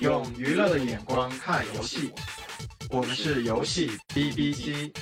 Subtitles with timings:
[0.00, 2.10] 用娱乐的眼光看游戏，
[2.90, 4.92] 我们是游戏 B B 机。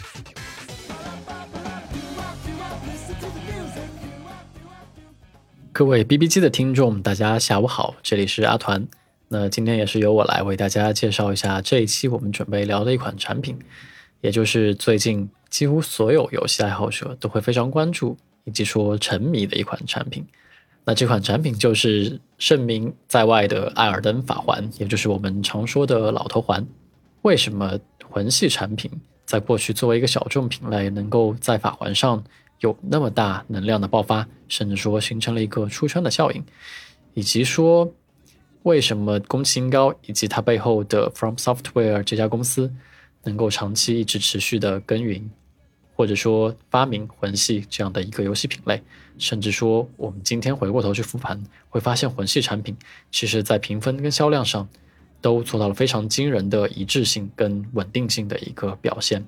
[5.72, 8.86] 各位 B B 机的听众，大家下午好，这里是阿团。
[9.28, 13.58] 那今天也是由我来为大家介绍一下这一期我们准备聊的一款产品，
[14.20, 20.26] 也就是最近几乎所有游戏爱好者都会非常关注以及说沉迷的一款产品。
[20.84, 26.66] 那这款产品就是盛名在外的《艾尔登法环》，也就是我们常说的老头环。
[27.22, 27.78] 为什么
[28.10, 28.90] 魂系产品
[29.24, 32.22] 在过去作为一个小众品类，能够在法环上
[32.60, 36.44] 有那么大能量的爆发，甚至说形成了一个出圈的效应？
[37.14, 37.92] 以及说
[38.64, 42.72] 为什么宫崎英高以及它背后的 From Software 这家公司
[43.22, 45.30] 能够长期一直持续的耕耘？
[45.94, 48.82] 或者说发明魂系这样的一个游戏品类，
[49.18, 52.76] 甚至说我们今天回过头去复盘，会发现魂系产品
[53.10, 54.68] 其实在评分跟销量上
[55.20, 59.26] 都做到了非常惊人的一致性跟稳定性的一个表现。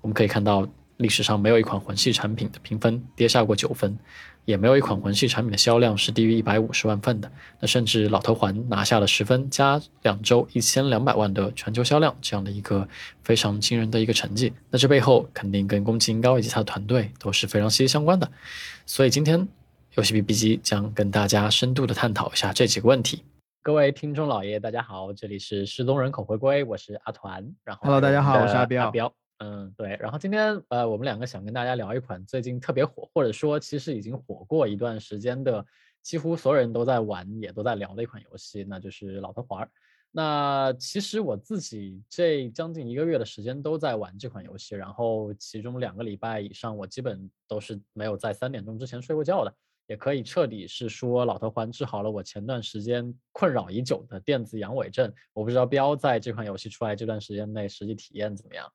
[0.00, 3.98] 我们可以看到历史上没有一款魂系产品的评分跌下过九分。
[4.44, 7.30] 也没有一款魂系产品的销量是低于一百五十万份的。
[7.60, 12.88] 那甚至老头环拿下了十分加两周一千两百万的全球销量这样的一个
[13.22, 14.52] 非常惊人的一个成绩。
[14.70, 18.28] 那这背后肯定跟宫崎英高以及他的团队都是非常息息相关的。
[18.84, 19.46] 所以今天
[19.94, 23.24] 游戏 B B 机将跟大家深度的探讨一下这几个问题。
[23.62, 27.54] 各位听众老爷，大家好，这里是失踪人口回归，我是阿团。
[27.62, 29.14] 然后 Hello，大家好，我是阿彪。
[29.38, 29.96] 嗯，对。
[30.00, 35.64] 然后今天呃，我们两个想跟大家聊一款最近特别火，或者说其实已经火过一段时间的，
[36.02, 39.64] 几乎所有人都在玩，也都在聊的一款游戏，那就是《老头环》。
[40.14, 49.54] 那其实我自己这将近一个月的时间都在玩这款游戏，然后其中两个礼拜以上，我基本都是没有在三点钟之前睡过觉的，
[49.86, 55.10] 也可以彻底是说《老头环》治好了我前段时间困扰已久的电子阳痿症。
[55.32, 58.70] 我不知道彪在这款游戏出来这段时间内实际体验怎么样？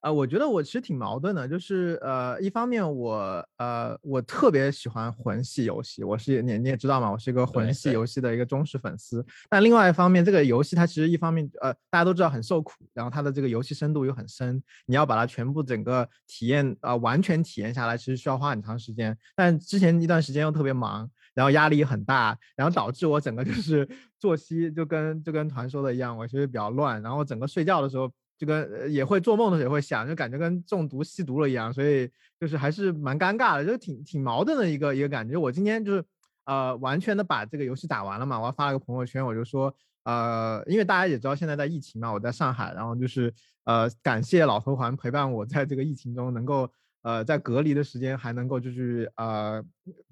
[0.00, 9.26] 啊，我觉得我其实挺矛盾的，就是呃，一方面我呃我特别喜欢魂系游戏，我是你你也知道嘛，我是一个魂系游戏的一个忠实粉丝。
[9.50, 19.18] 但另外一方面，这个游戏它其实一方面呃大家都知道很受苦，然后它的这个游戏深度又很深，你要把它全部整个体验啊完全体验下来，其实需要花很长时间。
[19.34, 23.88] 但之前一段时间又特别忙，然后压力很大，然后导致我整个就是
[24.20, 28.08] 作息就跟就跟团说的一样，我其实比较乱，然后整个睡觉的时候。
[28.38, 32.08] 这个也会做梦的时候也会想，就感觉跟中毒吸毒了一样，所以
[32.40, 35.36] 就是还是蛮尴尬的，就挺挺矛盾的一个一个感觉。
[35.36, 36.04] 我今天就是
[36.44, 43.34] 呃完全的把这个游戏打完了嘛，我还发了个朋友圈，我就说呃，因为大家也知道现在在疫情嘛，我在上海，然后就是
[43.64, 46.70] 呃感谢老头环陪伴我在这个疫情中能够。
[47.02, 49.62] 呃，在隔离的时间还能够就是呃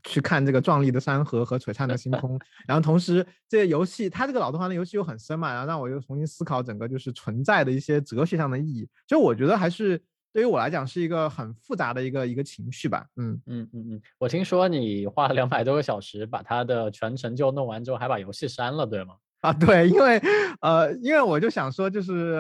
[0.05, 10.01] 去看这个壮丽的山河和璀璨的星空， 然后同时这个游戏它这个老动画的游戏又很深嘛，然后让我又重新思考整个就是存在的一些哲学上的意义，就我觉得还是
[10.33, 13.07] 对于我来讲是一个很复杂的一个一个情绪吧。
[13.17, 19.15] 嗯嗯嗯嗯，我听说你花了两百多个小时把它的全程就弄完之后，还把游戏删了，对吗？
[19.47, 20.21] 啊，对，因为，
[20.61, 22.35] 呃，因为我就想说，就是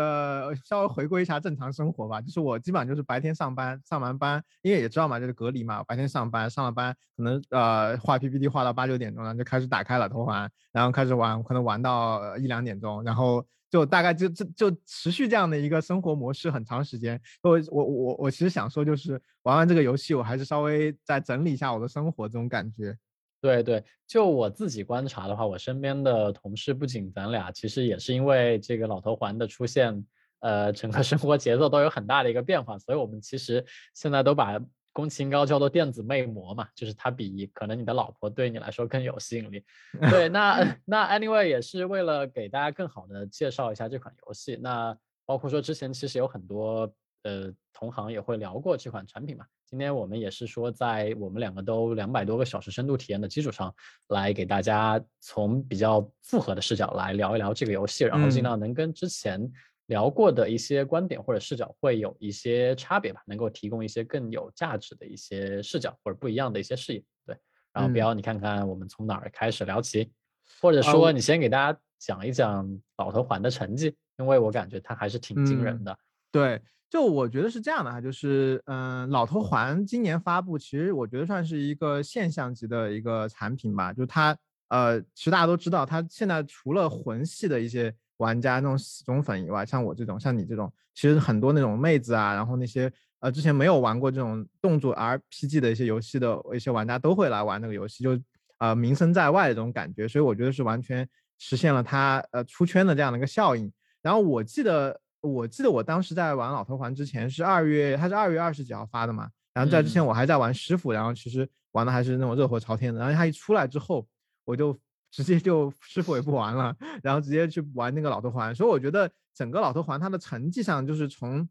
[0.64, 2.20] 稍微回归一下正常生活吧。
[2.20, 17.20] 就是我基本上就是白天上班，上完班，因为也知道嘛，就是隔离嘛，白天上班，上了班可能呃画 PPT 画到八九点钟，然后就开始打开了头环，然后开始玩，可能玩到一两点钟，然后就大概就就就持续这样的一个生活模式很长时间。
[17.42, 19.12] 我我我我其实想说，就是
[19.44, 22.96] 玩完这个游戏，我还是稍微再整理一下我的生活这种感觉。
[23.46, 30.04] 对对，就我自己观察的话，我身边的同事不仅咱俩，其实也是因为这个老头环的出现，
[30.40, 33.64] 呃，整个生活节奏都有很大的一个变化，所以我们其实
[33.94, 34.60] 现在都把
[34.92, 39.64] 宫崎英高叫做电子魅魔嘛，就是他比可能你的老婆对你来说更有吸引力。
[40.10, 46.92] 对，那 那 anyway 也是为了给大家更好的介绍一下这款游戏，那包括说之前其实有很多
[47.22, 49.44] 呃同行也会聊过这款产品嘛。
[49.66, 53.74] 今天我们也是说，在我们两个都两百多个小时深度体验的基础上，
[54.10, 59.50] 来给大家从比较复合的视角来聊一聊这个游戏，然后尽量能跟之前
[59.86, 67.02] 聊过的一些观点或者视角会有一些差别吧，能够提供一些更有价值的一些视角或者不一样的一些视野。
[67.26, 67.36] 对，
[67.72, 70.12] 然后彪，你看看我们从哪儿开始聊起，
[70.60, 75.98] 或者说你先给大家讲一讲老头环的成绩，因为我感觉它还是挺惊人的。
[76.30, 76.62] 对。
[76.88, 83.92] 就我觉得是这样的哈，就是嗯，老头环今年发布，其实我觉得算是一个现象级的一个产品吧。
[83.92, 84.36] 就它，
[84.68, 98.18] 呃，其实大家都知道，它现在除了魂系的一些玩家那种死忠粉以外，像我这种，像你这种，其实很多那种妹子啊，然后那些呃之前没有玩过这种动作 RPG 的一些游戏的一些玩家都会来玩那个游戏，就
[98.58, 100.06] 呃名声在外的这种感觉。
[100.06, 101.06] 所以我觉得是完全
[101.38, 103.70] 实现了它呃出圈的这样的一个效应。
[104.02, 109.28] 然后我记得我记得我当时在玩老头环之前是二月，它是二月二十几号发的嘛。
[109.52, 113.00] 然后在之前我还在玩师傅，然后其实玩的还是那种热火朝天的。
[113.00, 114.06] 然后它一出来之后，
[114.44, 114.78] 我就
[115.10, 118.54] 直接就师傅也不玩了，然后直接去玩那个老头环。
[118.54, 121.48] 所以我觉得整个老头环它的成绩上，就是从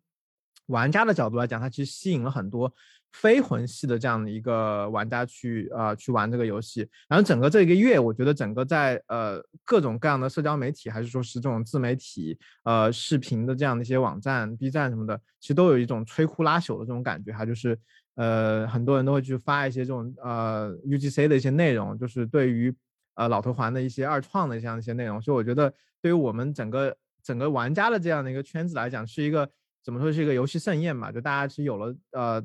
[0.67, 2.71] 玩家的角度来讲，它其实吸引了很多
[3.21, 6.87] 非魂系的这样的一个玩家去呃去玩这个游戏。
[7.07, 17.79] 然后整个这一个月，我觉得整个在呃各种各样的社交媒体，还是说是这种自媒体呃视频的这样的一些网站，B 站什么的，其实都有一种摧枯拉朽的这种感觉哈，就是。
[18.17, 22.73] 呃，很多人都会去发一些这种呃 UGC 的一些内容，就是对于
[23.15, 29.49] 呃老头环的一些二创的这样一些内容，所以我觉得对于我们整个整个玩家的这样的一个圈子来讲，是一个
[29.83, 31.11] 怎么说是一个游戏盛宴嘛？
[31.11, 32.41] 就大家是有了呃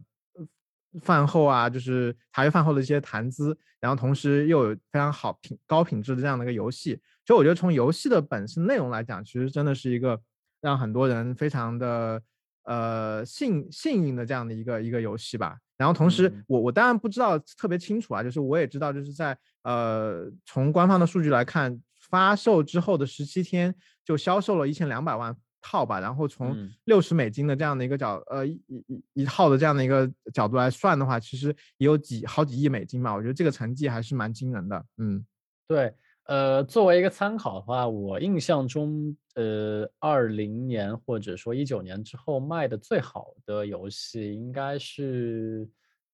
[1.02, 10.20] 饭后啊，就是茶余饭后的一些谈资，然后同时又有非常好品高品质的这样的一个游戏，所以我觉得从游戏的本身内容来讲，其实真的是一个
[10.60, 12.22] 让很多人非常的。
[12.64, 15.56] 呃，幸幸运的这样的一个一个游戏吧。
[15.78, 26.00] 然后同时，我我当然不知道特别清楚啊，就是我也知道，就是在呃从官方的数据来看，发售之后的十七天就销售了一千两百万套吧。
[26.00, 31.48] 然后从六十美金的这样的一个角呃一一一套的这样的一个角度来算的话，其实
[31.78, 33.14] 也有几好几亿美金嘛。
[33.14, 34.84] 我觉得这个成绩还是蛮惊人的。
[34.98, 35.24] 嗯，
[35.66, 35.94] 对。
[36.26, 45.68] 呃，作为一个参考的话，我印象中，呃，二零年或者说一九年之后卖的最好的游戏应该是，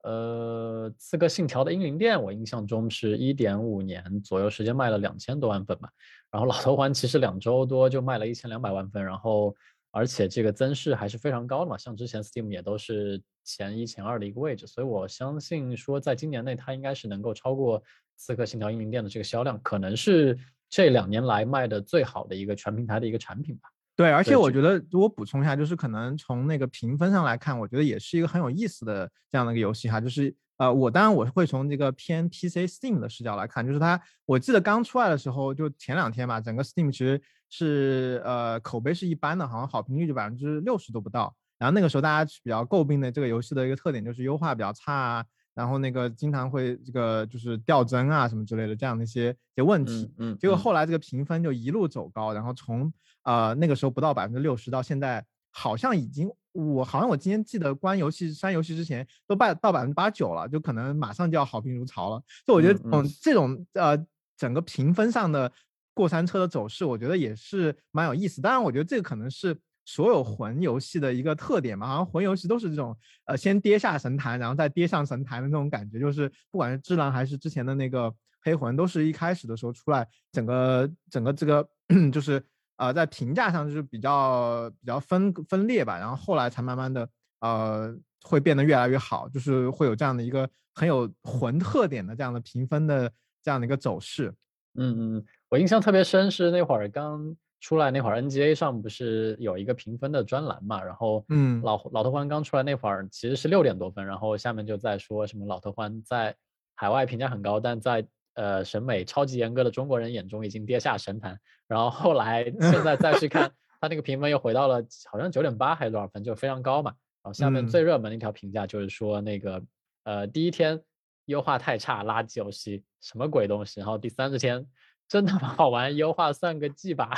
[0.04, 5.90] 呃，《刺客信条》的英灵殿，我印象中是一点五年左右时间卖了两千多万份吧。
[6.31, 9.55] 然后《老头环》其实两周多就卖了一千两百万份，然后
[9.90, 17.82] 而且这个增势还是非常高的嘛，像之前 Steam 也都是前一前二的一个位置，所以我相信说在今年内它应该是能够超过。
[18.19, 20.38] 刺客信条：英灵殿的这个销量，可能是
[20.70, 23.69] 这两年来卖的最好的一个全平台的一个产品吧。
[23.96, 29.98] 对，而且我觉得，如果补充一下，就是可能从那个评分上来看，我觉得也是一个很有意思的这样的一个游戏哈。
[29.98, 41.34] 就是呃，我当然我会从这个偏 PC Steam 的视角来看，就是它，我记得刚出来的时候，就前两天吧，整个 Steam 其实是呃口碑是一般的，好像好评率就百分之六十都不到。
[41.58, 45.25] 然后那个时候大家比较诟病的这个游戏的一个特点就是优化比较差啊。
[45.54, 52.92] 然后那个经常会这个就是掉帧啊什么之类的这样的一些一些问题，嗯，结果后来这个评分就一路走高，然后从
[53.26, 62.23] 呃那个时候不到百分之六十到现在好像已经我好像我今天记得关游戏删游戏之前都百到百分之八九了，就可能马上就要好评如潮了。
[62.46, 63.99] 就我觉得嗯这种呃
[64.38, 65.52] 整个评分上的
[65.93, 68.40] 过山车的走势，我觉得也是蛮有意思。
[68.40, 69.55] 当然，我觉得这个可能是。
[69.88, 78.12] 所有魂游戏的一个特点嘛，好像魂游戏都是这种，呃，先跌下神坛，然后再跌上神坛的那种感觉，就是不管是智狼还是之前的那个
[78.43, 81.69] 黑魂，都是一开始的时候出来，整个整个这个
[82.12, 82.44] 就是
[82.76, 87.08] 呃在评价上就是比较比较分分裂吧，然后后来才慢慢的
[87.40, 93.11] 呃会变得越来越好，就是会有这样的一个很有魂特点的这样的评分的
[93.43, 94.34] 这样的一个走势。
[94.75, 97.37] 嗯嗯，我印象特别深是那会儿刚。
[97.58, 100.84] 出来那会儿，NGA 上不是有一个评分的专栏嘛？
[100.84, 106.37] 然后，嗯，老老头环刚出来那会儿其实是六点多分，然后下面就在说什么老头环在
[106.76, 111.36] 海外评价很高，但在呃审美超级严格的中国人眼中已经跌下神坛。
[111.66, 113.50] 然后后来 现在再去看，
[113.80, 114.80] 他那个评分又回到了
[115.11, 116.92] 好像九点八还是多少分，就非常高嘛。
[117.25, 119.61] 然后下面最热门的一条评价就是说那个
[120.04, 120.80] 呃第一天
[121.25, 123.80] 优化太差，垃圾游戏，什么鬼东西。
[123.80, 124.64] 然后第三十天。
[125.08, 127.08] 真他妈好玩，优化算个技吧，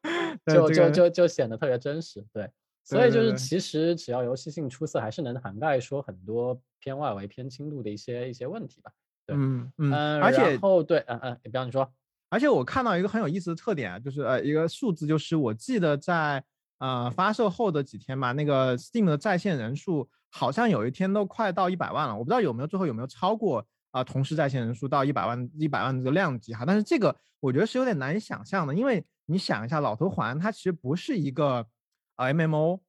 [0.50, 2.24] 就就就就显得特别真实。
[2.32, 2.50] 对，
[2.82, 8.90] 所以就是其实只要游戏性出色，还是能涵盖说很多偏外围、偏轻度的一些一些问题吧。
[9.26, 11.90] 对，嗯嗯，而且后对，嗯嗯，你比方说，
[12.30, 16.42] 而且我看到一个很有意思的特点啊，就是呃一个数字，就是我记得在
[16.78, 23.66] 呃发售后的几天吧，那个 Steam 的在线人数好像有一天都快到一百万了，我不知道有没有最后有没有超过。
[23.92, 31.66] 啊，同时在线人数到一百万，一百万这个量级哈，但是这个我觉得是有点难以想象的，因为你想一下，老头环它其实不是一个
[32.16, 32.80] 啊 MMO，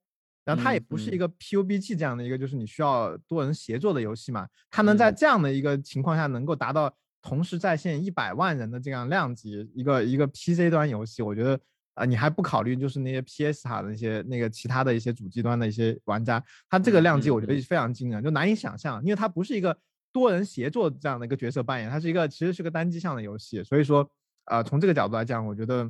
[0.48, 11.60] 然后它也不是一个 PUBG 这样的一个就是你需要多人协作的游戏嘛，它能在这样的一个情况下能够达到同时在线一百万人的这样量级，一个一个 PC 端游戏，我觉得
[11.94, 19.78] 啊，你还不考虑就是那些 PS 哈的那些那个其他的一些主机端的一些玩家，它这个量级我觉得非常惊人，就难以想象，因为它不是一个。
[20.10, 24.10] 多人协作这样的一个角色扮演，它是一个其实是个单机向的游戏，所以说，
[24.46, 25.88] 呃，从这个角度来讲，我觉得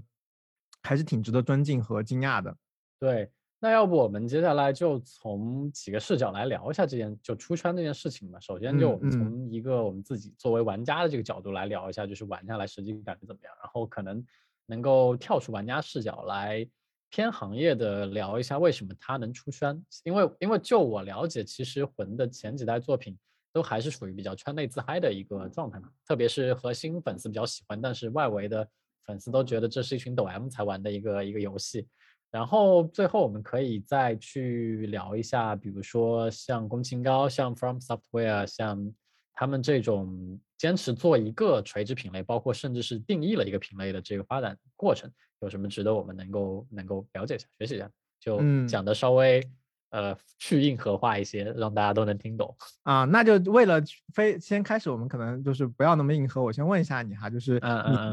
[0.82, 2.54] 还是挺值得尊敬和惊讶的。
[2.98, 8.38] 对，那要不我们接下来就从几个视角来聊一下这件就出圈这件事情吧。
[8.38, 13.52] 首先，就我们从一个我们自己作为玩家的这个角度来聊一下，就是玩下来实际感觉怎么样。
[13.60, 14.24] 然后可能，
[14.66, 16.64] 能够跳出玩家视角来
[17.10, 19.84] 偏行业的聊一下为什么它能出圈。
[20.04, 23.18] 因为因为就我了解，其实魂的前几代作品
[23.52, 28.64] 都还是属于比较圈内自嗨的一个状态嘛，特别是核心粉丝比较喜欢，但是外围的
[29.04, 31.88] 粉丝都觉得这是一群抖 M 才玩的一个一个游戏。
[32.30, 38.92] 然后最后我们可以再去聊一下，比如说像宫崎高、像 From Software、像
[39.34, 47.90] 他们这种坚持做一个垂直品类，包括甚至是定义了一个品类的这个发展过程，有什么值得我们能够能够了解一下、学习一下？
[48.20, 49.42] 就讲的稍微。
[49.90, 53.04] 呃，去硬核化一些，让大家都能听懂啊。
[53.04, 53.82] 那就为了
[54.14, 56.42] 非先开始，我们可能就是不要那么硬核。
[56.42, 57.60] 我先问一下你哈，就是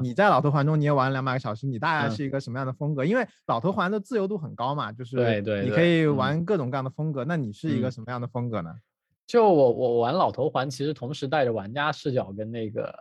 [0.02, 3.04] 你你在老头环中你也玩了两百个小时，你大概是一个什么样的风格？
[3.04, 7.26] 因为老头环的自由度很高嘛，就是对对，你可以玩各种各样的风格。
[7.26, 8.74] 那你是一个什么样的风格呢？
[9.28, 12.94] 就我我玩老头环，其实同时带着玩家视角跟那个。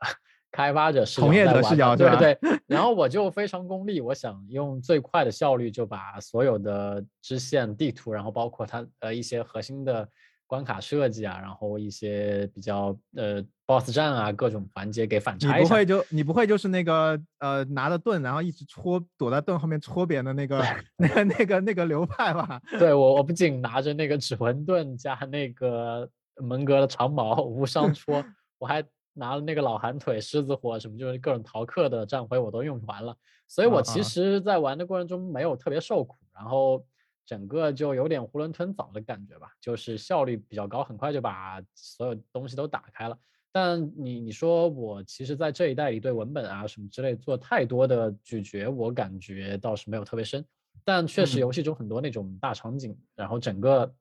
[0.54, 2.38] 开发者视角，从业者视角，对对。
[2.68, 10.08] 然后我就非常功利，我想用最快的效率就把所有的支线地图，然后包括它呃一些核心的
[10.46, 15.66] 关卡设计啊，然后一些比较呃 BOSS 战啊各种环节给反差一下。
[15.66, 20.64] 你不会就你不会就是那个呃拿着盾，然后一直戳躲在盾后面戳别人的那个
[20.96, 22.62] 那个那个那个流派吧？
[22.78, 28.24] 对我我不仅拿着那个指魂盾加那个门格的长矛无伤戳，
[28.58, 28.84] 我还。
[29.14, 33.16] 拿了那个老寒腿、狮子火什么，就是各种逃课的战徽我都用完了，
[33.46, 36.84] 所以我其实，在玩的过程中没有特别受苦，然后
[37.24, 43.16] 整个就有点囫囵吞枣的感觉吧，就是效率比较高，很快就把所有东西都打开了。
[43.52, 50.44] 但你你说我其实，在这一代里对文本啊什么之类做太多的咀嚼，我感觉倒是没有特别深，
[50.84, 53.94] 但确实游戏中很多那种大场景，然后整个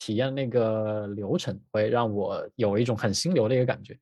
[0.00, 3.96] 体验那个流程会让我有一种很心流的一个感觉。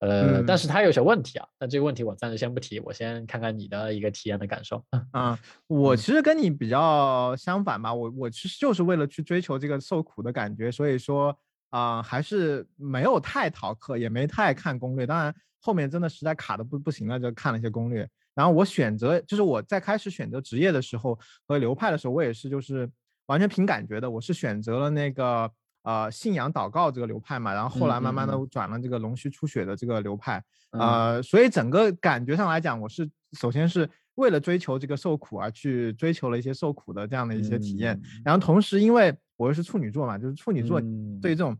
[0.00, 4.84] 呃，但是它有些问题啊，那这个问题我暂时先不提，我先看看你的一个体验的感受。
[5.10, 5.36] 啊，
[5.66, 11.36] 我其实跟你比较相反吧，我我其实就是为了去追求这个受苦的感觉，所以说
[11.70, 15.04] 啊，还是没有太逃课，也没太看攻略。
[15.04, 18.08] 当然后面真的实在卡的不不行了，就看了一些攻略。
[18.36, 22.88] 然后我选择就是我在开始选择职业的时候和流派的时候，我也是就是
[23.26, 25.50] 完全凭感觉的，我是选择了那个。
[25.82, 30.42] 呃，信仰祷告这个流派嘛，然后后来慢慢的转了这个龙须出血的这个流派，
[30.72, 40.78] 呃，所以整个感觉上来讲，我是首先是为了追求这个受苦而去追求了一些受苦的这样的一些体验，然后同时因为我又是处女座嘛，就是处女座
[41.22, 41.34] 对。
[41.34, 41.56] 这种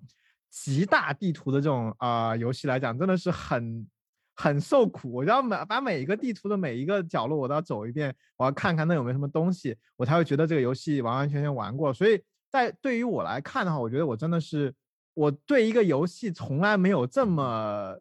[0.51, 3.87] 极大地图的这种啊游戏来讲，真的是很
[4.35, 12.21] 很受苦，我要每把每一个地图的每一个角落我都要走一遍，我要看看那有没有什么东西，我才会觉得这个游戏完完全全玩过，所以。
[12.51, 14.75] 在对于我来看的话，我觉得我真的是
[15.15, 17.99] 我对一个游戏从来没有这么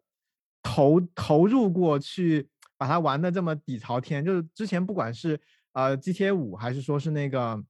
[0.62, 4.24] 投投入过去，把它玩的这么底朝天。
[4.24, 5.38] 就是之前不管是
[5.72, 7.62] 呃 GTA 五，还是说是那个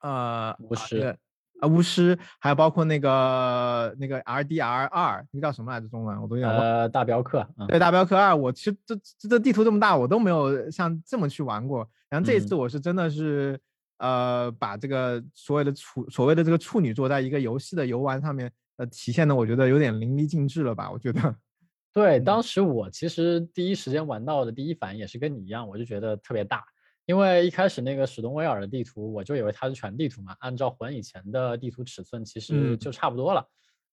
[0.00, 1.16] 呃巫师
[1.58, 5.88] 啊巫师，还有包括那个那个 RDR 二，那个叫什么来着？
[5.88, 11.88] 中文我都有呃大镖客，对大镖客二，我其实这这地图这么大，我都没有像这么去玩过。
[12.08, 13.58] 然后这一次我是真的是。
[13.98, 20.90] 呃，把这个所谓的处所谓的这个处女座，在一个游戏的游玩上面，呃，体现的我觉得有点淋漓尽致了吧？
[20.90, 21.36] 我觉得，
[21.92, 26.64] 对，当时我其实第一时间玩到的第一反应也是跟你一样，我就觉得特别大，
[27.06, 33.46] 因为一开始那个史东威尔的地图，我就以为它是全地图嘛，按照魂以前的地图尺寸，其实就差不多了。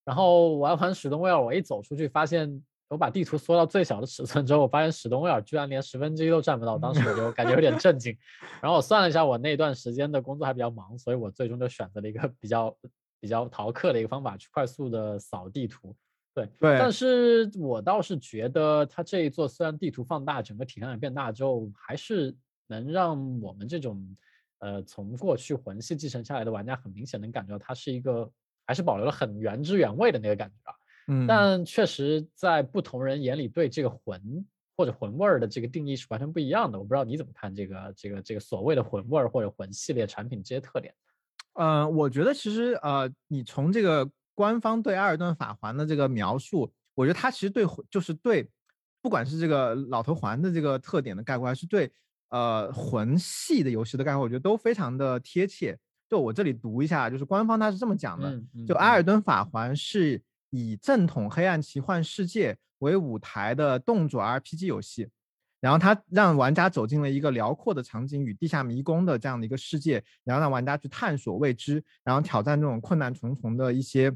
[0.03, 2.63] 然后玩完史东威尔，我一走出去发现。
[2.89, 8.15] 我把地图缩到最小的尺寸之后，我发现史东威尔居然连十分之一都占不到，当时我就感觉有点震惊。
[8.61, 12.77] 然后我算了一下，我那段时间的工作还比较忙，所以我最终就选择了一个比较
[13.19, 15.95] 比较逃课的一个方法，去快速的扫地图。
[16.35, 16.77] 对对。
[16.77, 22.35] 但是我倒是觉得，它这一座虽然地图放大，整个体量也变大之后，还是
[22.67, 24.15] 能让我们这种
[24.59, 28.29] 呃从过去魂系继承下来的玩家，很明显能感觉到它是一个
[28.67, 30.75] 还是保留了很原汁原味的那个感觉啊。
[31.07, 34.45] 嗯，但确实在不同人眼里，对这个魂
[34.75, 36.79] 或者魂味儿的这个定义是完全不一样的。
[36.79, 40.93] 我不知道你怎么看这个这个这个所谓的魂味儿或者魂系列产品这些特点。
[41.53, 48.49] 嗯，我觉得其实呃，你从这个官方对艾尔顿法环的这个描述，我觉得它其实对就是对，
[49.01, 51.91] 不管是这个老头环的这个特点的概括，还是对
[52.29, 55.77] 呃魂系的游戏的概括，我觉得都非常的贴切。
[56.09, 60.21] 就我这里读一下，就是官方他是这么讲的，就艾尔顿法环是。
[60.55, 65.09] 以正统黑暗奇幻世界为舞台的动作 RPG 游戏，
[65.59, 74.15] 然后它让玩家走进了一个辽阔的场景与地下迷宫的这样的一个世界，然后让玩家去探索未知，然后挑战这种困难重重的一些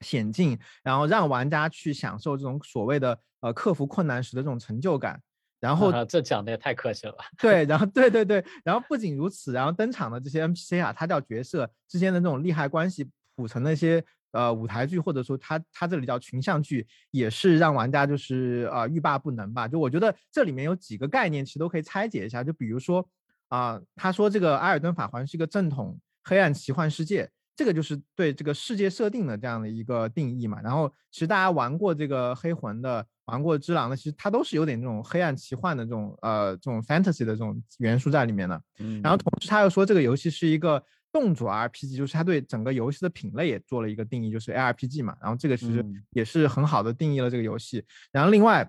[0.00, 5.20] 险境，然后让玩家去享受这种所谓的呃克服困难时的这种成就感。
[5.60, 7.24] 然后这讲的也太客气了吧？
[7.36, 19.68] 对，然后对对对，然后不仅如此，然后登场的这些 NPC 啊，他叫角色之间的这种利害关系谱成那些呃舞台剧，或者说他他这里叫群像剧，也是让玩家就是啊欲罢不能吧。
[19.68, 23.08] 就我觉得这里面有几个概念其实都可以拆解一下，就比如说
[23.48, 27.30] 啊，他说这个《艾尔登法环》是一个正统黑暗奇幻世界。
[27.56, 38.62] 这个就是对这个世界设定的这样的一个定义嘛，然后其实大家玩过这个黑魂的，玩过之狼的，其实它都是有点这种黑暗奇幻的这种呃这种 fantasy 的这种元素在里面的。
[38.78, 40.80] 嗯，然后同时他又说这个游戏是一个
[41.12, 45.16] 动作 RPG，就是它对整个游戏的品类也做了一个定义，就是 ARPG 嘛。
[45.20, 47.84] 然后这个其实也是很好的定义了这个游戏。
[48.12, 48.68] 然后另外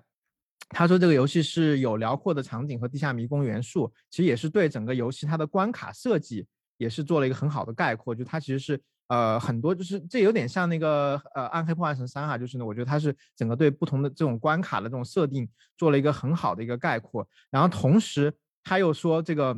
[0.70, 6.46] 他说这个游戏是有辽阔的场景和地下迷宫元素，其实也是对整个游戏它的关卡设计。
[6.80, 18.32] 也是做了一个很好的概括，就它其实是呃很多，就是这有点像那个呃暗黑破坏神三哈，就是呢，我觉得它是整个对不同的这种关卡的这种设定做了一个很好的一个概括，然后同时
[18.64, 19.54] 他又说这个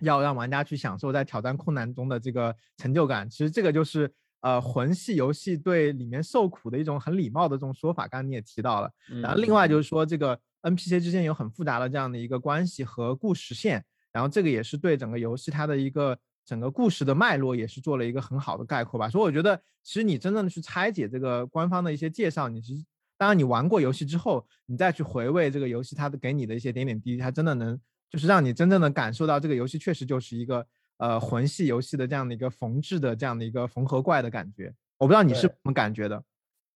[0.00, 8.90] 要让玩家去享受在挑战困难中的这个成就感，其实这个就是呃魂系游戏对里面受苦的一种很礼貌的这种说法，刚刚你也提到了，
[9.22, 9.88] 然后另外就是。
[9.88, 16.18] 说这个 NPC 之间有很复杂的这样的一个关系和故事线，然后这个也是对整个游戏它的一个。
[16.46, 19.54] 整个故事的脉络也是做了一个很好的概括吧，所以我觉得
[19.84, 22.84] 其实你真正的去拆解这个官方的一些介绍，你其实
[23.16, 27.78] 当然你玩过游戏之后，你再去回味这个游戏它的给你的一些点点滴滴，它真的能
[28.10, 30.66] 就是让你真正的感受到这个游戏确实就是一个
[30.98, 34.74] 呃魂系游戏的这样的一个缝制的这样的一个缝合怪的感觉。
[34.98, 36.22] 我不知道你是怎么感觉的。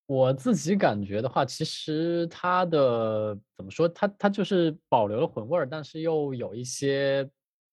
[0.07, 7.29] 我自己感觉的话，其实它的怎么说，它它就是保留了魂味儿，但是又有一些。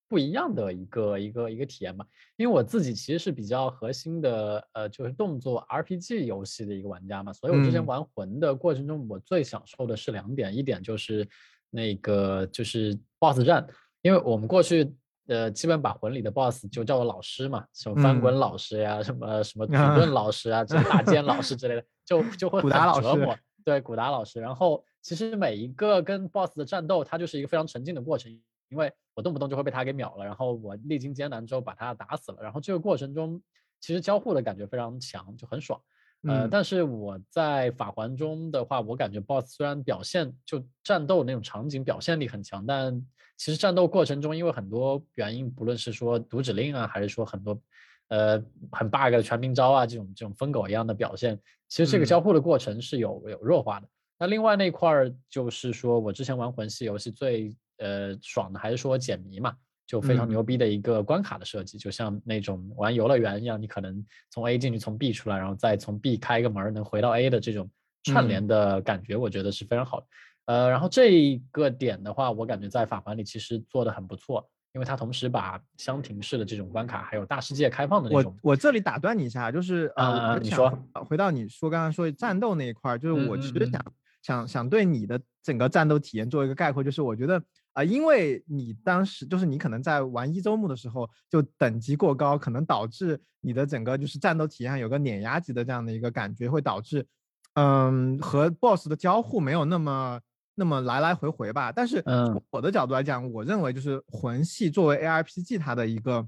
[0.07, 11.25] 不一样的一个一个一个体验吧，因为我自己其实是比较核心的，呃，就是动作 RPG 游戏的一个玩家嘛，所以我之前玩魂的过程中，我最享受的是两点，一点就是
[11.71, 13.67] 那个就是 BOSS 战，
[14.03, 14.93] 因为我们过去
[15.27, 22.69] 呃基本把魂里的 BOSS 就叫做老师嘛，什么翻滚老师呀，什么什么土遁老师啊， 这大剑老师之类的，就就会很
[23.01, 28.31] 折磨，对，古达老师，然后其实每一个跟 BOSS 的战斗，它就是一个非常沉浸的过程。
[28.69, 33.41] 因为我动不动就会被他给秒了，然后我历经艰难之后把他打死了，然后这个过程中
[33.81, 35.77] 其实交互的感觉非常强，就很爽。
[36.27, 43.05] 呃，但是我在法环中的话，我感觉 BOSS 虽然表现就战斗那种场景表现力很强，但
[43.37, 47.59] 其实战斗过程中因为很多原因，不论是说读指令啊，还是说很多
[48.09, 53.87] 呃很 bug 的全屏招啊这种这种疯狗一样的表现，其实这个交互的过程是有有弱化的。
[54.19, 57.55] 那另外那块儿就是说我之前玩魂系游戏最。
[57.83, 59.55] 呃，爽的还是说解谜嘛，
[59.91, 67.69] 就非常牛逼的一个关卡的设计，就像那种玩游乐园一样，你可能从 A 进去，从 B 出来，然后再从 B 开一个门能回到 A 的这种
[68.05, 70.05] 串联的感觉，我觉得是非常好的。
[70.45, 78.33] 呃，然后这一个点的话，我感觉在法环里其实做的很不错，因为它同时把箱庭式的这种关卡，还有大世界开放的那种。
[78.41, 83.85] 我我这里打断你一下，就是呃，你说回到你说刚刚说战斗那一块，就是我其实想
[84.21, 87.43] 想想对你的整个战斗体验做一个概括，就是我觉得。
[87.73, 97.05] 啊，因为你当时就是你可能在玩一周目的时候就等级过高，可能导致你的整个就是战斗体验有个碾压级的这样的一个感觉，会导致，
[97.53, 100.19] 嗯，和 BOSS 的交互没有那么
[100.55, 101.71] 那么来来回回吧。
[101.71, 106.27] 但是从我的角度来讲，我认为就是魂系作为 ARPG 它的一个，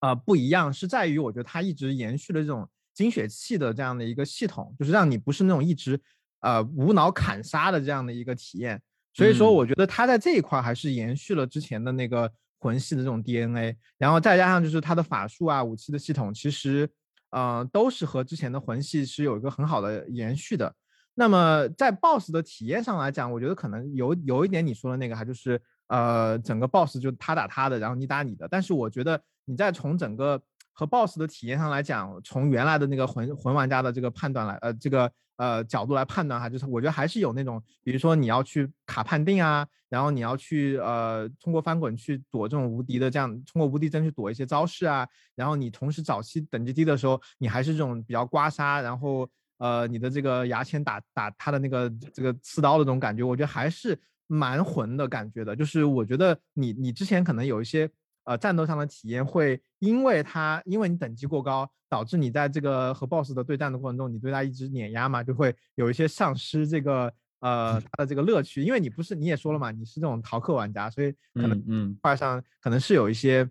[0.00, 6.00] 呃，不一样是在于我觉得它一直延续了这种精血器的这样的一个系统，就是让你不是那种一直
[6.40, 8.80] 呃无脑砍杀的这样的一个体验。
[9.14, 16.88] 所以说，我觉得他在这一块还是延续了之前的那个魂系的这种 DNA，然后再加上就是他的法术啊、武器的系统，其实，
[17.30, 20.74] 呃，都是和之前的魂系是有一个很好的延续的。
[21.14, 28.48] 那么在 BOSS 的体验上来讲，我觉得可能有有一点你说的那个，哈，就是呃，整个 BOSS 就他打他的，然后你打你的。
[28.48, 30.40] 但是我觉得你在从整个
[30.72, 35.10] 和 BOSS 的体验上来讲，从原来的那个魂魂玩家的这个判断来，呃，这个。
[35.36, 57.90] 呃，角度来判断哈，就是我觉得还是有那种，比如说你要去卡判定啊，然后你要去呃通过翻滚去躲这种无敌的这样，通过无敌帧去躲一些招式啊，然后你同时早期等级低的时候，你还是这种比较刮痧，然后呃你的这个牙签打打他的那个这个刺刀的这种感觉，我觉得还是蛮魂的感觉的，就是我觉得你你之前可能有一些。
[58.24, 68.62] 呃，战斗上的体验会因为它，因为你等级过高，导致你在这个和 BOSS 的对战的过程中，你对他一直碾压嘛，就会有一些丧失这个呃它的这个乐趣。
[68.62, 73.48] 因为你不是你也说了嘛，你是这种逃课玩家，所以可能嗯块上可能是有一些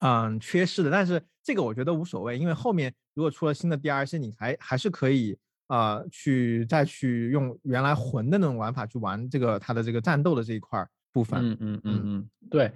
[0.00, 0.90] 嗯缺失的。
[0.90, 5.38] 但是这个我觉得无所谓，因为后面如果出了新的 DRC，你还还是可以
[5.68, 11.40] 呃去再去用原来魂的那种玩法去玩这个它的这个战斗的这一块部分。
[11.40, 12.70] 嗯嗯嗯嗯，对。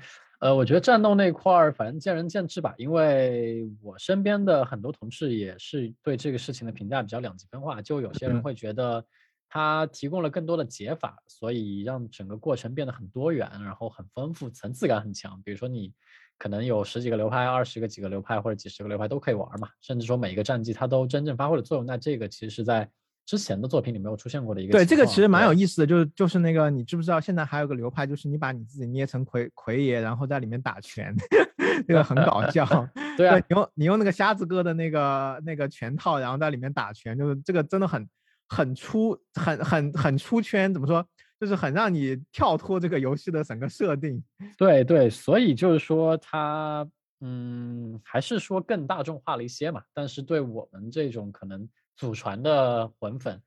[0.44, 9.02] 呃，我觉得战斗那块儿反正见仁见智吧，因为我身边的很多同事也是对这个事情的评价比较两极分化，就有些人会觉得
[9.48, 15.40] 它提供了更多的解法，所以让整个过程变得很多元，然后很丰富，层次感很强。
[15.42, 15.90] 比如说你
[16.36, 21.86] 可能有十几个流派、二十个几个流派或者几十个流派都可以玩嘛，甚至说每一个战绩它都真正发挥了作用。
[21.86, 22.86] 那这个其实是在。
[23.26, 31.14] 之前的作品里没有出现过的一个对，这个其实蛮有意思的，就是就是那个你知不知道现在还有个流派，就是你把你自己捏成奎奎爷，然后在里面打拳，
[31.88, 32.66] 这个很搞笑。
[33.16, 38.06] 对啊，你用你用那个瞎子哥的那个那个拳套，然后在里面打拳，就是这个真的很
[38.48, 41.06] 很出很很很出圈，怎么说？
[41.40, 44.22] 就是很让你跳脱这个游戏的整个设定。
[44.58, 46.86] 对对，所以就是说它
[47.20, 51.66] 嗯，还是说更大众化了一些嘛，但是对我们这种可能。
[51.96, 53.40] 祖传的魂粉，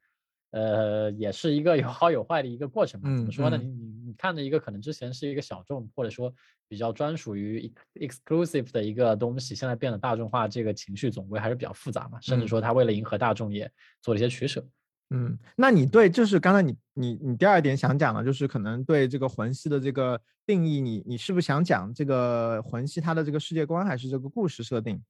[0.51, 3.15] 呃，也是一个有好有坏的一个过程嘛。
[3.17, 3.57] 怎么说呢？
[3.57, 6.33] 你你你看着一个可能之前是一个小众或者说
[6.67, 12.19] 比较专属于 exclusive 的一个东西，现在变得大众化，这个情绪总归还是比较复杂嘛。
[12.21, 13.69] 甚至说他为了迎合大众也
[14.01, 14.65] 做了一些取舍。
[15.09, 25.01] 嗯，那你对就是刚才你你你第二点想讲的，就是可能对这个魂系的这个定义，你你是不是想讲这个魂系它的这个世界观还是这个故事设定？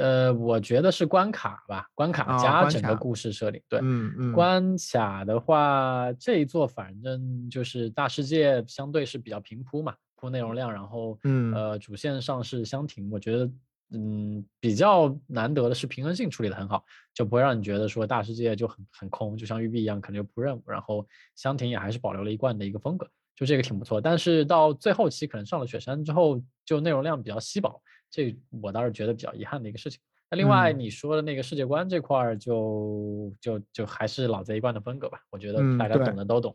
[0.00, 3.60] 呃，我觉得是关卡吧，关卡加整个故事设定。
[3.68, 4.32] 对，嗯嗯。
[4.32, 13.10] 关卡的话，这一座反正就是大世界相对是比较平铺嘛，铺内容量，然后嗯呃主线上是相停。
[13.10, 13.50] 我觉得
[13.92, 16.82] 嗯比较难得的是平衡性处理的很好，
[17.12, 24.00] 就不会让你觉得说大世界就很很空，就像育碧一样可能就铺任务，然后相停也还是保留了一贯的一个风格，就这个挺不错。
[24.00, 27.82] 但是到最后期可能上了雪山之后，就内容量比较稀薄。
[28.10, 30.00] 这我倒是觉得比较遗憾的一个事情。
[30.30, 35.18] 那另外你说的那个世界观这块儿，就就就还是老贼一贯的风格吧。
[35.30, 36.54] 我觉得大家懂的都懂。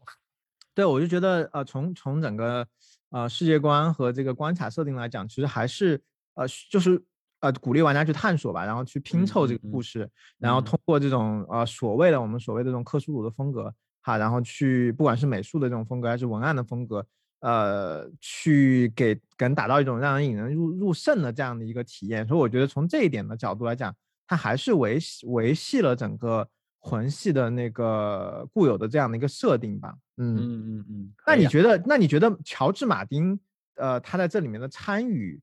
[0.74, 2.68] 对，我就觉得呃，从从整个
[3.10, 6.02] 呃世界观和这个关卡设定来讲，其实还是
[6.36, 7.02] 呃就是
[7.40, 17.06] 呃鼓励玩家去探索吧，然后去拼凑这个故事，然后通过这种呃所谓的我们所谓的这种克苏鲁的风格哈，然后去不管是美术的这种风格还是文案的风格。
[17.46, 29.96] 呃，去给给人打造一种让人引人入入胜的这样的一个体验，所以我觉得从这一点的角度来讲，它还是维维系了整个魂系的那个固有的这样的一个设定吧。
[30.18, 31.14] 嗯嗯嗯嗯。
[31.28, 33.40] 那你觉得，那你觉得乔治马丁，
[33.76, 35.40] 呃，他在这里面的参与，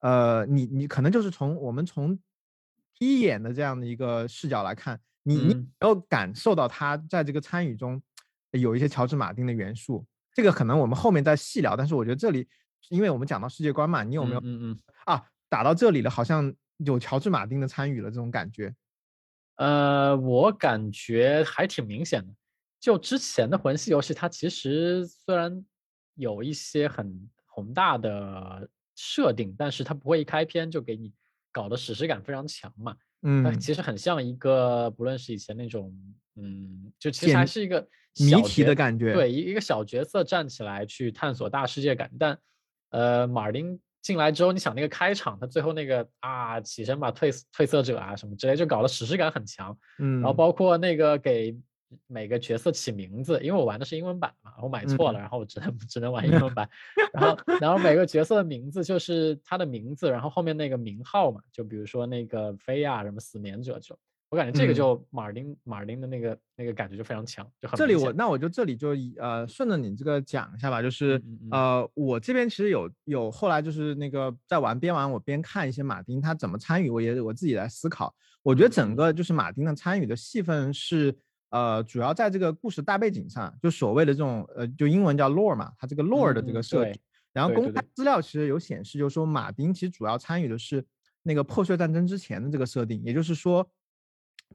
[0.00, 2.18] 呃，你你可能就是从我们从
[2.98, 8.02] 第一眼的这样的一个视角来看，你你没有感受到他在这个参与中
[8.50, 10.04] 有一些乔治马丁的元素？
[10.34, 12.46] 这个可能我们后面再细聊，但是我觉得这里，
[12.88, 18.74] 因为我们讲到世界观嘛，你有没有嗯嗯啊打到这里了，好像有乔治马丁的参与了这种感觉？
[19.54, 22.34] 呃，我感觉还挺明显的。
[22.80, 25.64] 就之前的魂系游戏，它其实虽然
[26.16, 31.12] 有一些很宏大的设定，但是它不会一开篇就给你
[31.52, 32.96] 搞的史诗感非常强嘛。
[33.22, 35.96] 嗯，它其实很像一个，不论是以前那种，
[36.34, 37.88] 嗯，就其实还是一个。
[38.18, 42.38] 谜题的感觉，对一一个小角色站起来去探索大世界感，但，
[42.90, 51.56] 呃，马丁进来之后，你想那个开场，他最后那个啊起身吧褪褪色者啊什么之类，就搞得史诗感很强，嗯，然后包括那个给
[52.06, 56.68] 每个角色起名字，因为我玩的是英文版嘛，我买错了，然后我只能只能玩英文 版，
[57.12, 63.98] 然后然后每个角色的名字就是他的名字，然后后面那个名号嘛，就比如说那个菲亚什么死眠者这种。
[64.34, 81.16] 我感觉这个就马丁马丁的那个那个感觉就非常强，就很这里我那我就这里就呃顺着你这个讲一下吧，就是呃我这边其实有有后来就是那个在玩边玩我边看一些马丁他怎么参与，我也我自己来思考，我觉得整个就是马丁的参与的戏份是
[81.50, 87.00] 呃主要在这个故事大背景上，就所谓的这种呃就英文叫 lore 嘛，它这个 lore 的这个设定，
[87.32, 90.84] 然后公开资料其实有显示，就是说马丁其实主要参与的是
[91.22, 93.64] 那个破碎战争之前的这个设定，也就是说。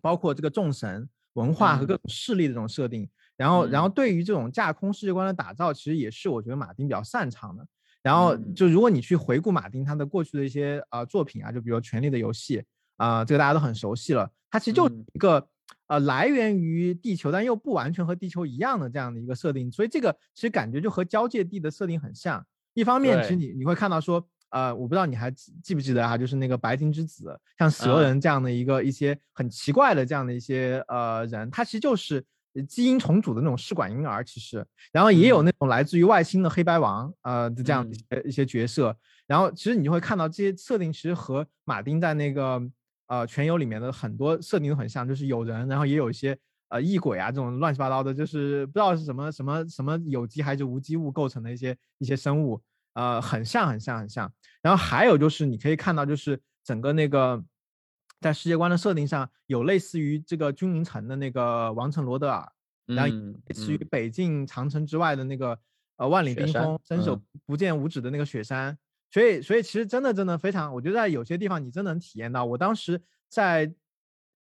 [0.02, 3.08] 包括这个众神文化和各种势力的这种设定，
[3.38, 7.66] 然后，然后对于这种架空世界观的打造，其实也是我觉得马丁比较擅长的。
[8.02, 12.58] 然后，就如果你去回顾马丁他的过去的一些呃作品啊，就比如《权力的游戏》
[12.98, 14.30] 啊，这个大家都很熟悉了。
[14.50, 15.48] 它其实就一个
[15.88, 22.46] 呃来源于地球，但又不完全和地球一样的这样的一个设定，所以这个其实感觉就和交界地的设定很像。
[22.74, 24.28] 一方面，其实你你会看到说。
[24.50, 26.18] 呃，我不知道你还记不记得啊？
[26.18, 32.24] 就是那个白金之子，像蛇人这样的一个一些很奇怪的这样的一些呃人，他其实就是
[32.68, 38.96] 基因重组的那种试管婴儿，其实，然后也有那种来自于外星的黑白王，呃的这样一些一些角色，
[39.28, 42.62] 然后其实你就会看到这些设定其实和马丁在那个
[43.08, 46.36] 呃全游里面的很多设定都很像，就是有人，然后也有一些
[46.70, 52.60] 呃异鬼啊这种乱七八糟的，就是不知道是什么什么什么有机还是无机物构成的一些一些生物，
[53.00, 54.30] 呃，很像很像很像。
[54.62, 57.42] 然后还有就是你可以看到，就是整个那个
[58.20, 62.52] 在世界观的设定上有类似于这个君临城的那个王城罗德尔，
[62.86, 65.58] 然后类似于北境长城之外的那个
[65.96, 68.78] 呃万里冰封伸手不见五指的那个雪山。
[69.12, 72.44] 所以，所以其实真的真的非常，我觉得在有些地方你真能体验到。
[72.44, 73.74] 我当时在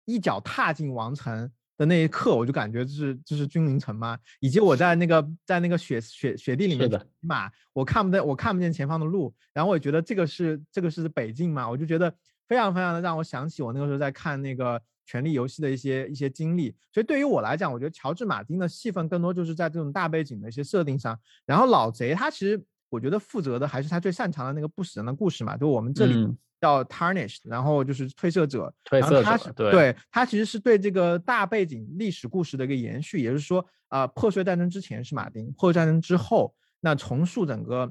[0.06, 4.18] 一脚踏进王城的那一刻，我就感觉这是这是君临城嘛？
[4.40, 12.14] 以及我在那个在那个雪雪雪地里面骑马，我看不见我看不见前方的路，然后我也觉得这个是这个是北境嘛，我就觉得
[12.48, 16.76] 非常非常的让我想起我那个时候在看那个权力游戏的一些一些经历。
[16.94, 22.62] 所以对于我来讲，我觉得乔治马丁的戏份更多就是在这种大背景的一些设定上，然后老贼他其实。
[22.88, 26.14] 我觉得负责的还是他最擅长的那个不死人的故事嘛，就我们这里
[26.62, 37.86] 叫 Tarnished，然后就是褪色者，褪色者，对，他其实是对这个大背景历史故事的一个延续，也就是说，啊，破碎战争之前是马丁，破碎战争之后，那重塑整个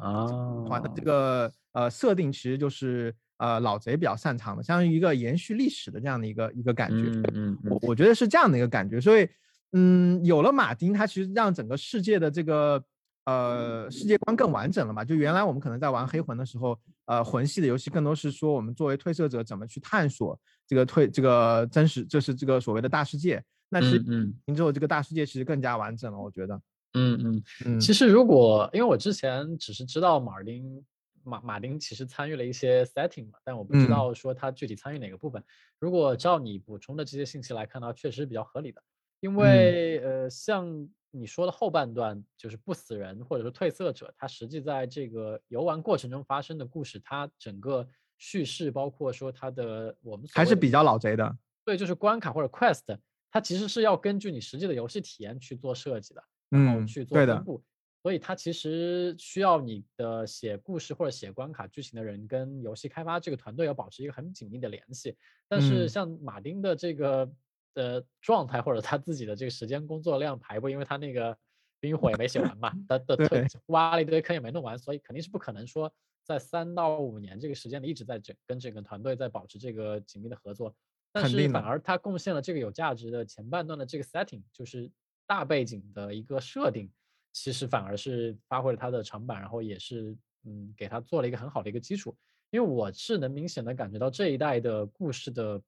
[0.67, 9.29] 团的这个呃设定，其实就是呃老贼比较擅长的，相当于一个延续历史的这样的一个一个感觉，嗯，我我觉得是这样的一个感觉，所以，
[9.73, 12.83] 嗯，有了马丁，他其实让整个世界的这个。
[13.27, 15.03] 呃，世界观更完整了嘛？
[15.03, 23.43] 就原来我们可能在玩黑魂的时候，呃，魂系的游戏更多是说我们作为褪色者怎么去探索这个褪这个真实，就是这个所谓的大世界。
[23.69, 26.55] 那其实，嗯，之后这个大世界其实更加完整了，我觉得。
[26.95, 27.81] 嗯嗯嗯。
[27.81, 30.85] 其实如果因为我之前只是知道马丁
[31.23, 35.43] 马马丁其实参与了一些 setting 嘛，但我不知道说他具体参与哪个部分。
[35.79, 38.83] 如果照你补充的这些信息来看的话，确实比较合理的，
[39.21, 40.89] 因为呃，像。
[41.17, 47.87] 你说的后半段就是不死人或者说褪色者，他实际在这个游玩过程中发生的故事，它整个
[48.19, 51.39] 叙事包括说它的我们还是比较老贼的。
[51.65, 52.99] 对，就是关卡或者 quest，
[53.31, 57.63] 它其实是要根据你实际的游戏体验去做设计的，然后去做分布。
[58.03, 65.17] 所以它其实需要你的写故事或者写关卡剧情的人跟游戏开发这个团队要保持一个很紧密的联系。
[65.49, 67.33] 但是像马丁的这个。
[67.75, 71.37] 的状态或者他自己的这个时间工作量排布，因为他那个
[71.81, 73.19] 冰与火也没写完嘛，他的
[73.67, 80.75] 挖了一堆坑也没弄完，所以肯定是不可能说在三到五年这个时间里一直在整跟整个团队在保持这个紧密的合作。
[81.13, 84.91] 但是反而他贡献了这个有价值的前半段的这个 setting，就是
[85.27, 86.91] 大背景的一个设定，
[87.33, 92.17] 其实反而是发挥了他的长板，然后也是嗯给他做了一个很好的一个基础。
[92.51, 95.61] 因为我是能明显的感觉到这一代的故事的。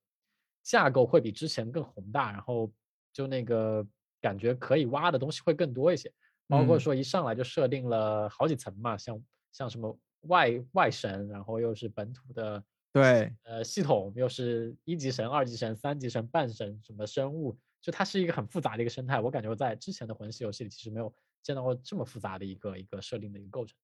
[0.66, 2.68] 架构会比之前更宏大，然后
[3.12, 3.86] 就那个
[4.20, 6.12] 感觉可以挖的东西会更多一些，
[6.48, 19.20] 包括说一上来就设定了好几层嘛，像像什么外外神，然后又是本土的对呃系统，又是一级神、二级神、三级神、半神什么生物，就它是一个很复杂的一个生态。
[19.20, 23.76] 我感觉我在之前的魂系游戏里其实没有见到过这么复杂的一个一个设定的一个构成。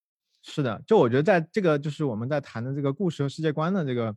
[0.42, 4.16] 是的，就我觉得在这个就是我们在谈的这个故事和世界观的这个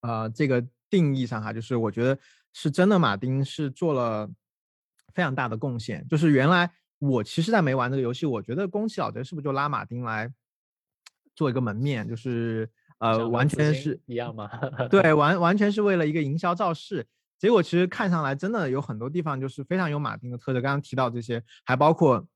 [0.00, 0.66] 呃这个。
[0.90, 2.18] 定义上哈，就是我觉得
[2.52, 4.28] 是真的，马丁是做了
[5.14, 6.06] 非常大的贡献。
[6.08, 10.32] 就是原来我其实，在没玩这个游戏，我觉得宫崎老贼是不是就拉马丁来
[11.34, 14.50] 做一个门面，就是呃，完全是一样吗？
[14.90, 17.06] 对， 完完全是为了一个营销造势。
[17.38, 20.60] 结果其实看上来，真的有很多地方就是非常有马丁的特色。
[20.60, 22.26] 刚刚提到这些，还包括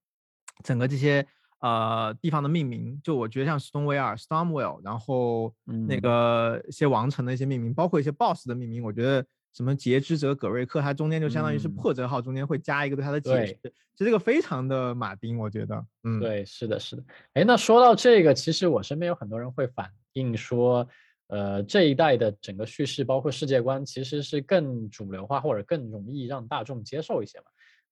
[0.63, 1.27] 整个这些。
[1.63, 17.05] 呃，地方的命名，就我觉得像 Stonewall、Stormwell，然后那个一些王城的一些命名，包括一些 BOSS 的命名，我觉得什么截肢者葛瑞克，它中间就相当于是破折号，中间会加一个对它的解释，其实这个非常的马丁，我觉得，嗯，对，是的，是的。
[17.35, 20.89] 哎，那说到这个，其实我身边有很多人会反映说，
[21.29, 27.45] 呃，这一代的整个叙事，包括世界观，其实是更主流化或者更容易让大众接受一些嘛。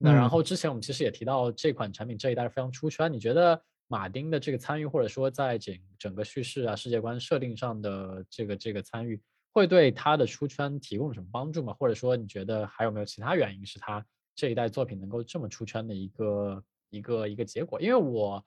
[0.03, 9.21] 那然后之前我们其实也提到这款产品这一代是非常出圈，你觉得马丁的这个参与，或者说在整整个叙事啊、世界观设定上的这个这个参与，
[9.53, 11.75] 会对他的出圈提供什么帮助吗？
[11.75, 14.03] 或者说你觉得还有没有其他原因是他
[14.35, 17.79] 这一代作品能够这么出圈的一个一个一个结果？
[17.79, 18.43] 因为我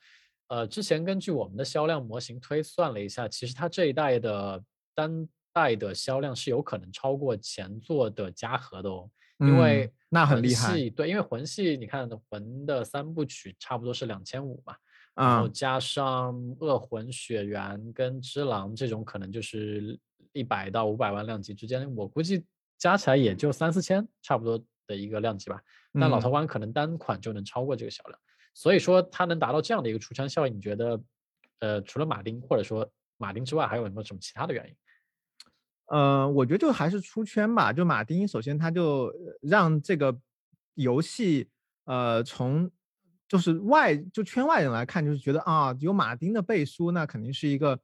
[0.48, 4.64] 呃之前根据我们的销量模型推算了一下，其实它这一代的
[4.96, 9.08] 单代的销量是有可能超过前作的加和的哦。
[9.48, 14.76] 因为那很厉害，对，因为魂系你看魂的三部曲差不多是两千五嘛，
[15.16, 20.00] 然后加上恶魂、血缘跟之狼这种，可能就是
[20.32, 22.46] 一百到五百万量级之间，我估计
[22.78, 25.62] 加起来也就三四千差不多的一个量级吧。
[25.92, 28.20] 那老头环可能单款就能超过这个销量，
[28.54, 31.02] 所以说它能达到这样的一个出圈效应，你觉得，
[31.60, 34.76] 呃，除了马丁或者说马丁之外，还有没有什么其他的原因？
[35.88, 37.72] 呃，我觉得就还是出圈吧。
[37.72, 40.18] 就马丁，首先他就让这个
[40.76, 41.48] 游戏，
[41.86, 42.70] 呃，从
[43.28, 47.80] 就是外就圈外人来看，就是觉得啊，有马丁的背书，那肯定是一个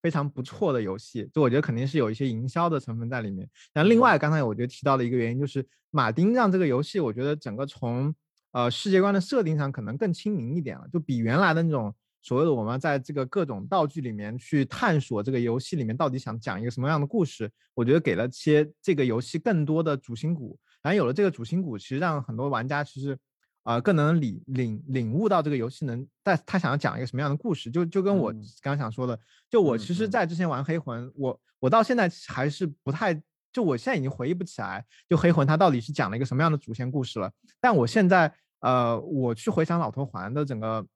[0.00, 1.28] 非常不错的游戏。
[1.32, 3.48] 就我觉得肯定是有一些营销的成分在里面。
[3.72, 8.14] 然后另外，刚才我觉得提到的一个原因就是马丁让这个游戏，我觉得整个从
[8.52, 11.94] 呃世界观的设定上可能更亲民一点了，就比原来的那种。
[12.22, 20.58] 所谓的我们在这个各种道具里面去探索这个游戏里面到底想讲一个什么样的故事，我觉得给了些这个游戏更多的主心骨。
[20.82, 23.18] 然后有了这个主心骨，其实让很多玩家其实
[23.62, 27.70] 啊更能领领领悟到这个游戏能在他想要讲一个什么样的故事。
[27.70, 33.14] 就就跟我刚想说的，就我其实，在之前玩黑魂，我我到现在还是不太，
[33.52, 37.30] 就我现在已经回忆不起来，就黑魂它到底是讲了一个什么样的主线故事了。
[37.60, 38.30] 但我现在
[38.60, 40.86] 呃，我去回想老头环的整个。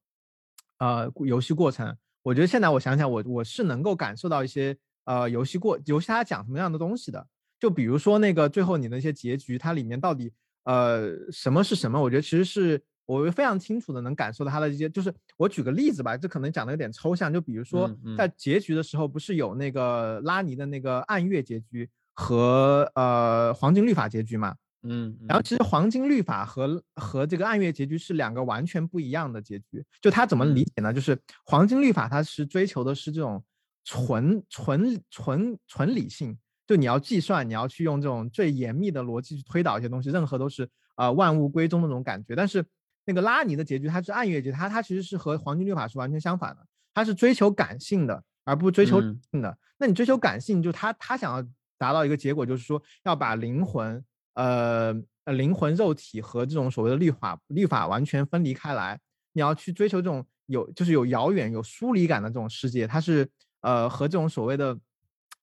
[0.79, 7.27] 呃，游戏过程，我觉得现在我想想，我我是能够感受到一些呃游戏过游戏它讲什么样的东西的。
[7.61, 10.33] 就比如说那个最后你的一些结局，它里面到底
[10.65, 12.01] 呃什么是什么？
[12.01, 14.89] 我觉得其实是我非常清楚的能感受到它的一些。
[14.89, 17.33] 就是我举个例子吧，这可能讲的有点抽象。
[17.33, 24.55] 就比如说在结局的时候，不是有那个拉尼的那个暗月结局和呃黄金律法结局嘛？
[24.87, 29.83] 嗯，然后其实黄金律法和和这个暗月结局是两个完全不一样的结局。
[30.01, 30.93] 就他怎么理解呢？
[30.93, 33.43] 就是黄金律法它是追求的是这种
[33.85, 42.37] 纯纯纯纯理性，就你要计算，你要去用这种最严密的逻辑去推导一些东西，任何都是啊万物归宗的那种感觉。
[42.37, 42.63] 但是
[43.07, 49.57] 那个拉尼的结局它是暗月结，它它其实是和黄金律法是完全相反的，它是追求感性的，而不追求理性的。
[49.79, 51.43] 那你追求感性，就他他想要
[51.79, 54.05] 达到一个结果，就是说要把灵魂。
[54.35, 54.95] 呃
[55.25, 59.01] 呃，灵魂、肉体和这种所谓的律法、律法完全分离开来。
[59.33, 63.29] 你要去追求这种有，就是有遥远、有疏离感的这种世界，它是
[63.63, 64.79] 呃和这种所谓的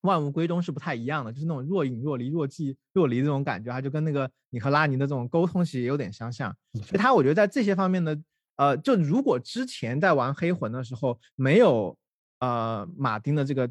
[0.01, 6.56] 万物归宗是不太一样的，就是那种若隐若离、若即若离这种感觉，它就跟那个你和拉尼的这种沟通其实也有点相像。
[6.73, 8.15] 所以它我觉得在这些方面呢，
[8.58, 11.97] 呃，就如果之前在玩黑魂的时候没有
[12.39, 13.69] 呃马丁的这个。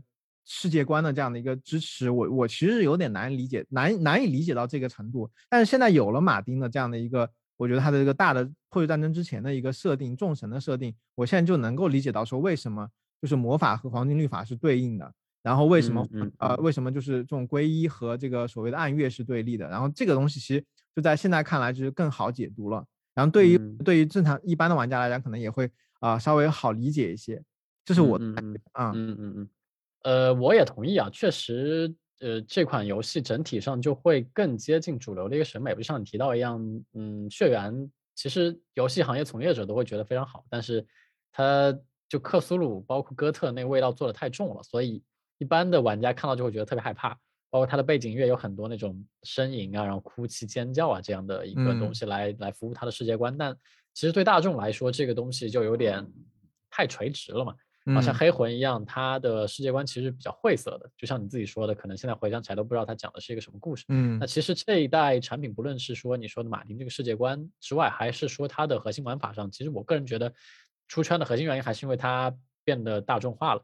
[0.52, 5.30] 世界观的这样的一个支持，我我其实有点难理解，难难以理解到这个程度。
[5.48, 12.88] 但是现在有了马丁的这样的一个，我觉得他的这个大的破碎战争之前的一个设定，众神的设定，我现在就能够理解到说为什么
[13.22, 16.04] 就是魔法和黄金律法是对应的，然后为什么
[16.38, 20.64] 呃为什么就是这种皈依和这个所谓的暗月是对立的，然后这个东西其实
[20.96, 22.84] 就在现在看来就是更好解读了。
[23.14, 27.40] 然后对于对于正常一般的玩家来讲，可能也会啊稍微好理解一些。
[27.84, 28.16] 这是我
[28.72, 29.48] 啊嗯嗯嗯。
[30.02, 36.60] 呃，我也同意啊，确实，呃，这款游戏整体上就会更接近主流的一个审美，就像你提到一样，
[36.94, 40.86] 嗯，血缘其实游戏行业从业者都会觉得非常好，但是
[41.32, 45.02] 它就克苏鲁包括哥特那个味道做的太重了，所以
[45.38, 47.10] 一般的玩家看到就会觉得特别害怕，
[47.50, 53.56] 包括它的背景音乐有很多那种呻吟啊，然后哭泣、尖叫啊这样的一个东西来来服务它的世界观，但
[53.94, 56.06] 其实对大众来说，这个东西就有点
[56.70, 57.54] 太垂直了嘛。
[57.94, 63.84] 好像黑魂一样，它的世界观其实比较晦涩的，就像你自己说的，可能现在回想起来都不知道它讲的是一个什么故事。
[63.88, 70.32] 嗯，那其实这一代产品，不论是说你说的马丁这个世界观之外，还是说它的核心玩法上，其实我个人觉得
[70.88, 73.62] 出圈的核心原因还是因为它变得大众化了。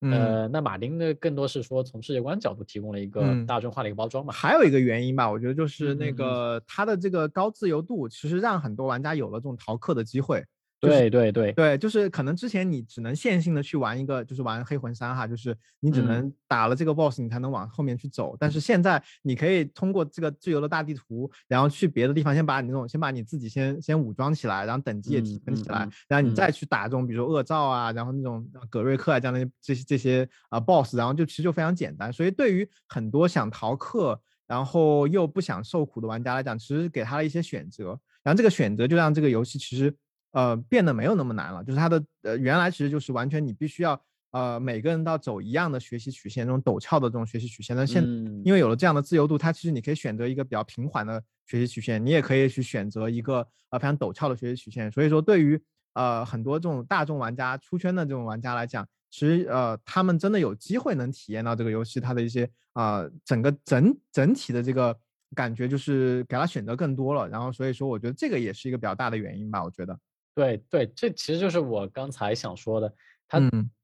[0.00, 4.32] 呃，那马丁呢，更多是说从世界观角度提供了一个大众化的一个包装嘛。
[4.32, 10.44] 还有一个原因吧，我觉得就是那个它的这个高自由度，其实让很多玩家有了这种逃课的机会。
[10.80, 18.36] 对对对对，就是可能之前你只能线性的去玩一个，就是玩黑魂三哈，就是你只能打了这个 boss，你才能往后面去走。
[18.38, 32.12] 但是现在你可以通过这个自由的大地图，然后去别的地方，先把你那种，先把你自己先先武装起来，然后等级也提升起来，然后你再去打这种，比如说恶兆啊，然后那种葛瑞克啊这样的这些这些啊 boss，然后就其实就非常简单。
[32.12, 39.92] 所以对于很多想逃课，然后又不想受苦的玩家来讲，其实给他了一些选择，然后这个选择就让这个游戏其实。
[40.32, 47.74] 呃，变得没有那么难了，就是它的呃，原来其实就是完全你必须要呃，每个人都要走一样的学习曲线，这种陡峭的这种学习曲线。
[47.74, 48.04] 但现
[48.44, 54.92] 因为有了这样的自由度，它其实你可以选择一个比较平缓的学习曲线，你也可以去选择一个呃非常陡峭的学习曲线。
[54.92, 55.58] 所以说，对于
[55.94, 64.94] 呃很多这种大众玩家出圈的这种玩家来讲，其实呃他们真的有机会能体验到这个游戏它的一些啊整个整整体的这个
[65.34, 67.26] 感觉，就是给他选择更多了。
[67.30, 69.98] 然后所以说，我觉得这个也是一个比较大的原因吧，我觉得。
[70.38, 72.94] 对对，这其实就是我刚才想说的，
[73.26, 73.40] 它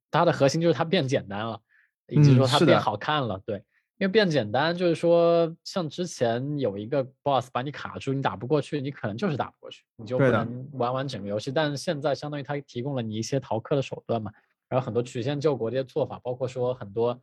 [0.08, 1.60] 它的核心就是它变简单了，
[2.06, 3.42] 以及说它变好看了。
[3.44, 3.56] 对，
[3.98, 11.50] 因为变简单，就是说像之前有一个 boss 把你卡住，你打不过去，你可能就是打不过去，你就不能玩完整个游戏。
[11.50, 14.30] 但是现在相当于它提供了你一些逃课的手段嘛，
[14.68, 17.20] 然后很多曲线救国这些做法，包括说很多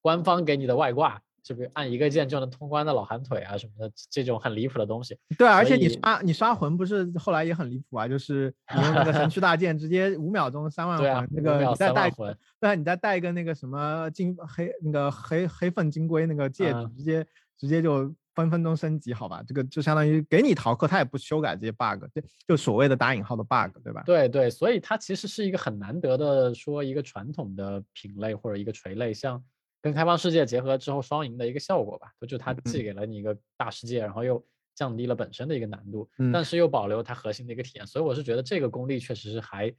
[0.00, 5.18] 官方给你的外挂，是不是按一个键就能通关的老寒腿啊什么的这种很离谱的东西。
[5.36, 17.26] 对，而且你刷你刷魂不是后来也很离谱啊，就是你用那个神 区大剑直接五秒钟三万对啊魂，，那个你再带魂，对啊，你再带一个那个什么金黑那个黑黑凤金龟那个戒指，嗯直接
[17.58, 19.42] 直接就分分钟升级，好吧？
[19.46, 24.02] 这个就相当于给你逃课，他也不修改这些 bug，就就所谓的打引号的 bug，对吧？
[24.06, 29.42] 对对，所以它其实是一个很难得的说一个传统的品类或者一个垂类，像
[29.82, 32.12] 跟开放世界结合之后双赢的一个效果吧。
[32.26, 34.42] 就它既嗯给了你一个大世界，然后又
[34.74, 37.86] 降低了本身的一个难度，嗯但是又保留它核心的一个体验。
[37.86, 39.70] 所以我是觉得这个功力确实是还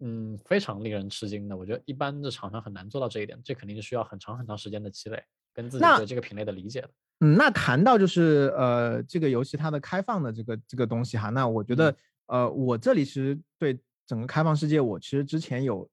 [0.00, 1.56] 嗯非常令人吃惊的。
[1.56, 5.20] 我觉得一般的厂商很难做到这一点，这肯定是需要很长很长时间的积累
[5.52, 6.90] 跟自己那对这个品类的理解的。
[7.20, 11.96] 嗯，那谈到就是呃这个游戏它的开放的这个这个东西哈，那我觉得、
[12.26, 15.88] 呃我这里其实对整个开放世界，我其实之前有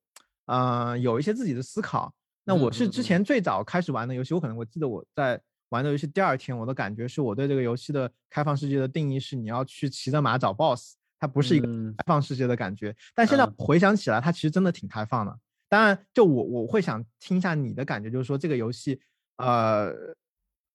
[0.47, 2.14] 呃有一些自己的思考。
[2.45, 5.39] 那我是之前最早开始玩的游戏，我可能我记得我在
[5.69, 12.95] 玩的游戏第二天，我的感觉是我对这个游戏的开放世界的定义是你要去骑着马找 BOSS，它不是一个嗯开放世界的感觉。
[13.15, 15.39] 但现在嗯回想起来，它其实真的挺开放的。
[15.69, 18.99] 当然，就我我会想听一下你的感觉，就是说这个游戏，
[19.37, 19.87] 呃，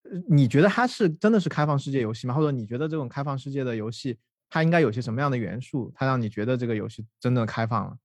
[0.02, 2.34] 呃你觉得它是真的是开放世界游戏吗？
[2.34, 7.96] 或者你觉得这种开放世界的游戏，它应该有些什么样的元素，它让你觉得这个游戏真的开放了？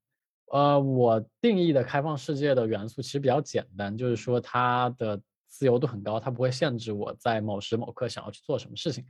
[0.53, 9.03] 呃，我定义的开放世界的元素其实比较简单，就是说它的自由度很高，它不会限制我在某时某刻想要去做什么事情。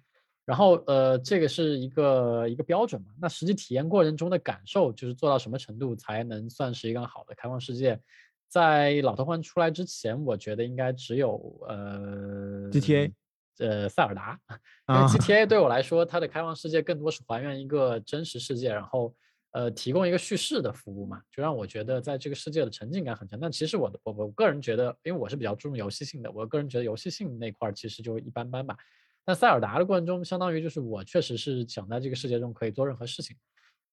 [0.46, 3.08] 然后呃，这个是一个一个标准嘛。
[3.20, 8.00] 那实际体验过程中的感受，就是做到什么程度才能算是一个好的开放世界？
[8.48, 13.12] 在老头环出来之前，我觉得应该只有呃 GTA
[13.58, 14.40] 呃塞尔达，
[14.88, 19.14] 因为啊 GTA 对我来说，它的开放世界更多是还原一个真实世界，然后
[19.54, 23.40] 呃提供一个叙事的服务嘛，就让我觉得在这个世界的沉浸感很强。
[23.40, 28.78] 但其实我的我我个人觉得，因为我是比较注重游戏性的，我个人觉得游戏性那块儿其实就一般般吧。
[29.26, 33.38] 但塞尔达的过程中，相当于就是我确实是想在这个世界中可以做任何事情，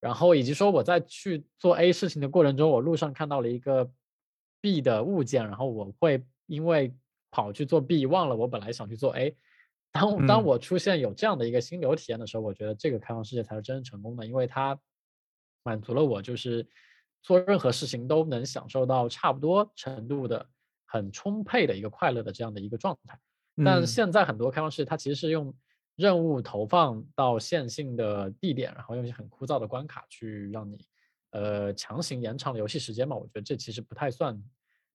[0.01, 3.89] 然后以及说我在去做 A 事情的过程中，我路上看到了一个
[4.61, 6.93] B 的物件，然后我会因为
[7.31, 9.37] 跑去做 B，忘了我本来想去做 A。
[9.93, 14.77] 当当嗯我出现有这样的一个心流体验的时候，我觉得这个开放世界才是真正成功的，因为它
[15.63, 16.67] 满足了我就是
[17.23, 20.47] 做任何事情都能享受到差不多程度的
[20.87, 23.19] 很充沛的一个快乐的这样的一个状态。
[23.65, 25.55] 但嗯现在很多开放世界，它其实是用
[25.97, 30.79] 任务投放到线性的地点，然后用一些很枯燥的关卡去让你
[31.33, 33.15] 呃强行延长游戏时间嘛。
[33.15, 34.43] 我觉得这其实不太算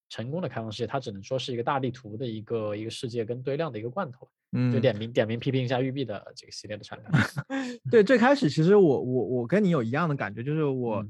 [0.08, 4.28] 成功的开放世界，它只能说是一个大地图的一个一个世界跟堆量的一个罐头。
[4.52, 7.80] 嗯就嗯，点名点名批评一下育碧的这个系列的产品。
[7.90, 11.02] 对，最开始其实我我我跟你有一样的感觉，就是我，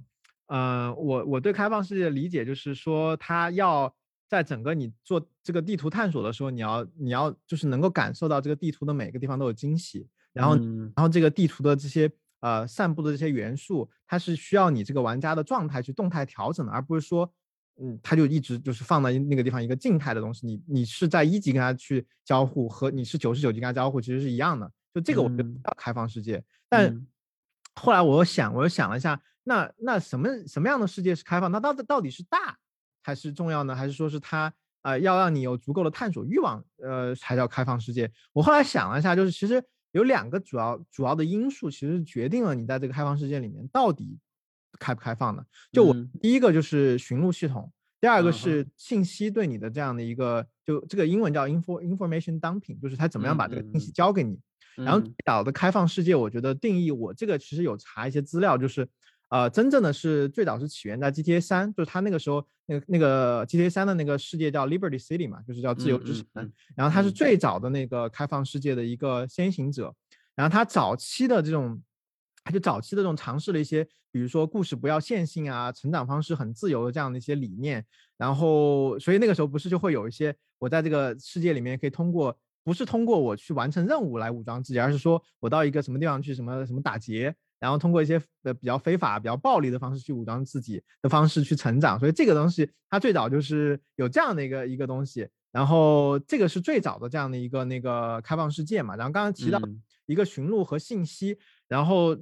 [0.49, 3.95] 嗯呃，我我对开放世界的理解就是说，它要
[4.27, 17.31] 在整个你做这个地图探索的时候，你要你要就是能够感受到这个地图的每个地方都有惊喜，然后嗯然后这个地图的这些呃散布的这些元素，它是需要你这个玩家的状态去动态调整的，而不是说，
[17.79, 24.71] 嗯，它就一直就是放在那个地方一个静态的东西，你你是在一级跟它去交互，和你是九十九级跟它交互其实是一样的。
[24.95, 27.07] 就这个我觉得嗯叫开放世界，但嗯
[27.75, 31.53] 后来我又想，我又想了一下，那那什么什么样的世界是开放？
[31.53, 32.57] 那到底到底是大
[33.03, 33.77] 还是重要呢？
[33.77, 34.51] 还是说是它
[34.81, 38.11] 呃要让你有足够的探索欲望，呃才叫开放世界？
[38.33, 39.63] 我后来想了一下，就是其实
[39.93, 44.19] 有两个主要主要的因素，其实决定了你在这个开放世界里面到底
[44.79, 45.45] 开不开放的。
[45.73, 54.39] 就我嗯第一个就是寻路系统，第二个是信息对你的这样的一个，就这个英文叫 info information dumping，就是它怎么样嗯把这个信息交给你。
[54.77, 58.87] 然后嗯岛的开放世界，我觉得定义我这个其实有查一些资料，就是
[59.29, 66.53] 呃，真正的是最早是起源在 GTA 三，就是它那个时候那个那个 GTA 三的那个世界叫 Liberty City 嘛，就是叫自由之城。
[66.77, 69.93] 然后它是嗯最早的那个开放世界的一个先行者，
[70.35, 71.83] 然后它早期的这种，
[72.47, 77.85] 它就早期的这种尝试了一些，比如说故事不要线性啊，成长方式很自由的这样的一些理念，
[78.17, 82.39] 然后所以那个时候不是就会有一些我在这个世界里面可以通过。
[82.67, 91.97] 不是通过我去完成任务来武装自己，而是说我到一个什么地方去什么什么打劫，然后通过一些呃比较非法、比较暴力的方式去武装自己的方式去成长。
[91.97, 98.97] 所以这个东西它最早就是有这样的一个一个东西，然后这个是最早的这样的一个那个开放世界嘛。
[98.97, 101.39] 然后刚刚提到嗯一个寻路和信息，
[101.69, 102.17] 然后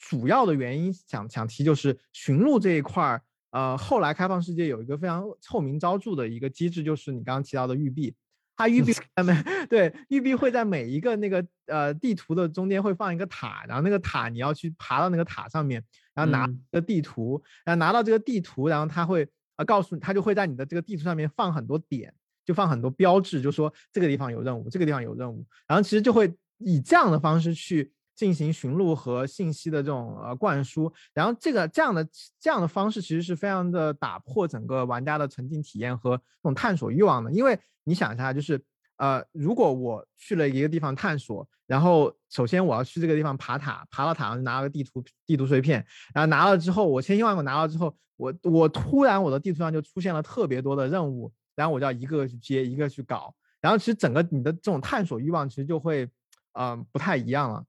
[0.00, 8.14] 主要的原因想想提就是寻路这一块儿，呃，后来开放世界有一个非常臭名昭著的一个机制，就是你刚刚提到的育碧。
[8.56, 15.82] 它育碧在每 对育碧会在每一个那个呃地图的中间会放一个塔，然后那个塔你要去爬到那个塔上面，
[16.14, 16.60] 然后拿嗯。
[16.70, 19.26] 个地图，然后拿到这个地图，然后它会
[19.56, 22.12] 呃告诉你，它就会在你的这个地图上面放很多点，
[22.44, 27.90] 就放很多标志，就说这个地方有任务，这个地方有任务，然后其实就会以这样的方式去
[28.20, 32.06] 进行寻路和信息的这种呃灌输，然后这个这样的
[32.38, 36.10] 这样的方式其实是非常的打破整个玩家的沉浸体验和
[36.42, 38.62] 那种探索欲望的，因为你想一下，就是
[38.98, 56.06] 呃，如果我去了一个地方探索，然后首先我要去这个地方爬塔，爬到塔上拿了个地图地图碎片，然后拿了之后，我千辛万苦拿了之后，我我突然我的地图上就出现了特别多的任务，然后我就要一个个去接，一个去搞，然后其实整个你的这种探索欲望其实就会
[56.52, 57.64] 嗯、不太一样了。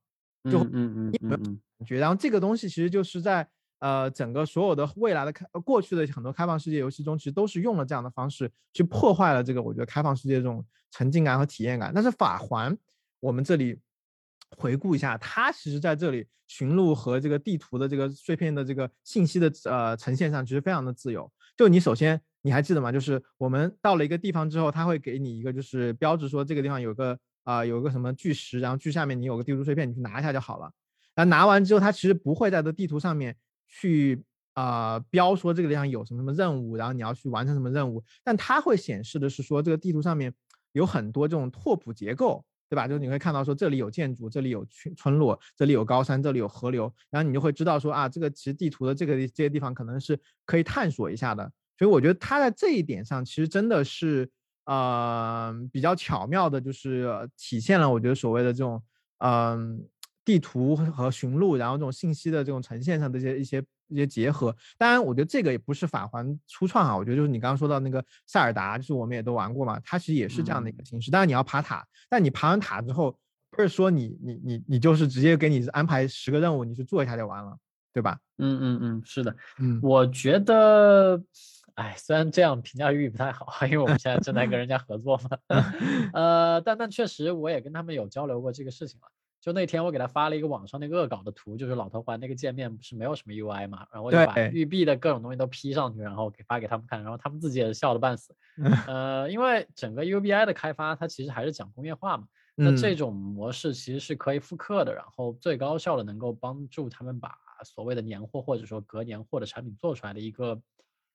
[0.50, 1.39] 就嗯嗯嗯
[1.78, 1.98] 感觉。
[1.98, 3.48] 然后这个东西其实就是在
[3.80, 11.92] 呃整个所有的未来的开呃过去的很多开放世界游戏中，其实都是用了这样的方式去破坏了这个我觉得开放世界这种沉浸感和体验感。
[11.94, 12.78] 但是法环，
[13.20, 13.80] 我们这里
[14.58, 21.32] 回顾一下，它其实在这里寻路和这个地图的这个碎片的这个信息的呃呈现上，其实非常的自由。
[21.58, 22.92] 就你首先你还记得吗？
[22.92, 30.72] 就是我们到了一个地方之后，它会给你一个就是标志说这个地方有个啊、有个什么巨石，然后巨下面你有个地图碎片，你去拿一下就好了。
[31.16, 33.36] 然后拿完之后，它其实不会在这地图上面
[33.68, 34.24] 去
[34.54, 40.34] 啊、标说这个地方有什么什么任务，然后你要去完成什么任务，但它会显示的是说这个地图上面
[40.74, 42.88] 有很多这种拓扑结构，对吧？
[42.88, 51.52] 就是你会看到说这里有建筑，这里有村村落，这里有高山，这里有河流，然后你就会知道说啊，这个其实地图的这个这些地方可能是可以探索一下的。
[51.78, 54.30] 所以我觉得它在这一点上其实真的是
[54.72, 58.82] 呃比较巧妙的，就是呃体现了我觉得所谓的这种
[59.24, 59.84] 嗯、
[60.26, 64.56] 地图和寻路，然后这种信息的这种呈现上的一些一些一些结合。
[64.78, 71.12] 当然，我觉得这个也不是返还初创啊，我觉得就是你刚刚说到那个塞尔达，就是我们也都玩过嘛，它其实也是这样的一个形式。
[71.12, 73.16] 当然你要爬塔，但你爬完塔之后，
[73.52, 77.56] 不是说你你你你就是直接给你安排十个任务，你去做一下就完了，
[77.94, 78.18] 对吧？
[78.38, 81.22] 嗯嗯嗯，是的，嗯我觉得，
[81.82, 85.38] 哎，虽然这样评价玉不太好，因为我们现在正在跟人家合作嘛，
[86.14, 89.08] 呃，但但确实我也跟他们有交流过这个事情了。
[89.40, 94.52] 就那天我给他发了一个网上那个恶搞的图，就是老头环那个界面不是没有什么 UI 嘛，然后我就把对。
[94.52, 98.36] 育碧的各种东西都 P 上去，然后给发给他们看，然后他们自己也是笑得半死。
[98.86, 102.98] 呃，因为整个 UBI 的开发它其实还是讲工业化嘛，那这嗯。
[102.98, 110.62] 种模式其实是可以复刻的，然后最高效的能够帮助他们把所谓的年货或者说隔年货的产品做出来的一个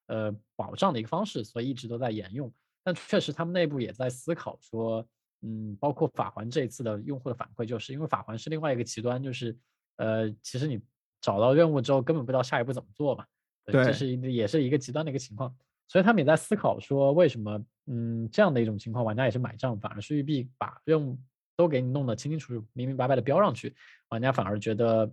[0.07, 2.53] 呃保障的一个方式，所以一直都在沿用。
[2.83, 5.07] 但确实他们内部也在思考说，
[5.43, 9.57] 嗯，包括法环这一次的用户的反馈，就是因为法环是另外一个极端，就是
[9.97, 10.81] 呃，其实你
[11.21, 13.25] 找到任务之后根本不知道下一步怎么做嘛，
[13.65, 15.55] 对，这是一个也是一个极端的一个情况。
[15.89, 21.19] 所以他们也在思考说，为什么嗯这样的一种情况，玩家也是买账，反而是育碧把任务
[21.57, 23.75] 都给你弄得清清楚楚、明明白白的标上去，
[24.09, 25.13] 玩家反而觉得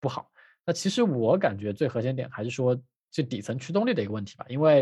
[0.00, 0.30] 不好。
[0.66, 2.78] 那其实我感觉最核心点还是说
[3.14, 4.80] 这底层驱动力的一个问题吧，因为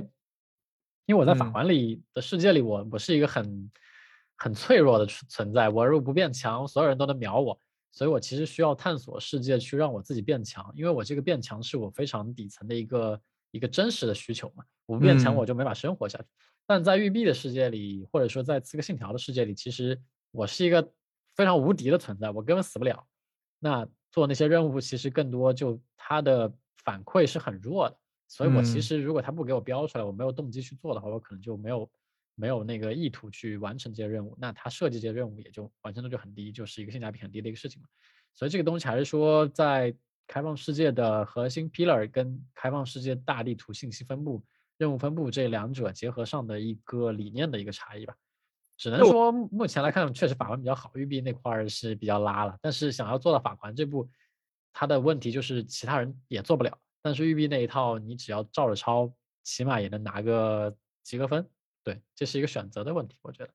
[1.04, 3.70] 因为我在法嗯环里的世界里，我我是一个很
[4.38, 7.60] 很脆弱的存存在，我如果不变强，所有人都能秒我，
[7.90, 13.20] 所以我其实需要探索世界去让我自己变强，因为我这个变强是我非常底层的一个
[13.50, 16.24] 一个真实的需求嘛，我不变强嗯我就没法生活下去。
[16.66, 20.90] 但在育碧的世界里，或者说在刺客信条的世界里，其实我是一个
[21.36, 23.06] 非常无敌的存在，我根本死不了。
[23.58, 26.50] 那做那些任务其实更多就它的
[26.84, 27.96] 反馈是很弱的，
[28.32, 31.90] 所以我其嗯实如果他不给我标出来，我没有动机去做的话，我可能就没有
[32.34, 37.88] 没有那个意图去完成这些任务，那他设计这些任务也就完成度就很低，就是一个性价比很低的一个事情嘛。
[38.32, 39.94] 所以这个东西还是说在
[40.26, 44.42] 开放世界的核心 pillar 跟开放世界大地图信息分布、
[44.78, 48.14] 任务分布这两者结合上的一个理念的一个差异吧。
[48.78, 52.56] 只能说目目前来看，确实法环比较好，育碧那块儿是比较拉了。
[52.62, 54.08] 但是想要做到法环这步，
[54.72, 56.78] 它的问题就是其他人也做不了。
[57.02, 61.46] 但是育碧那一套，你只要照着抄，起码也能拿个及格分。
[61.82, 63.50] 对，这是一个选择的问题，我觉得。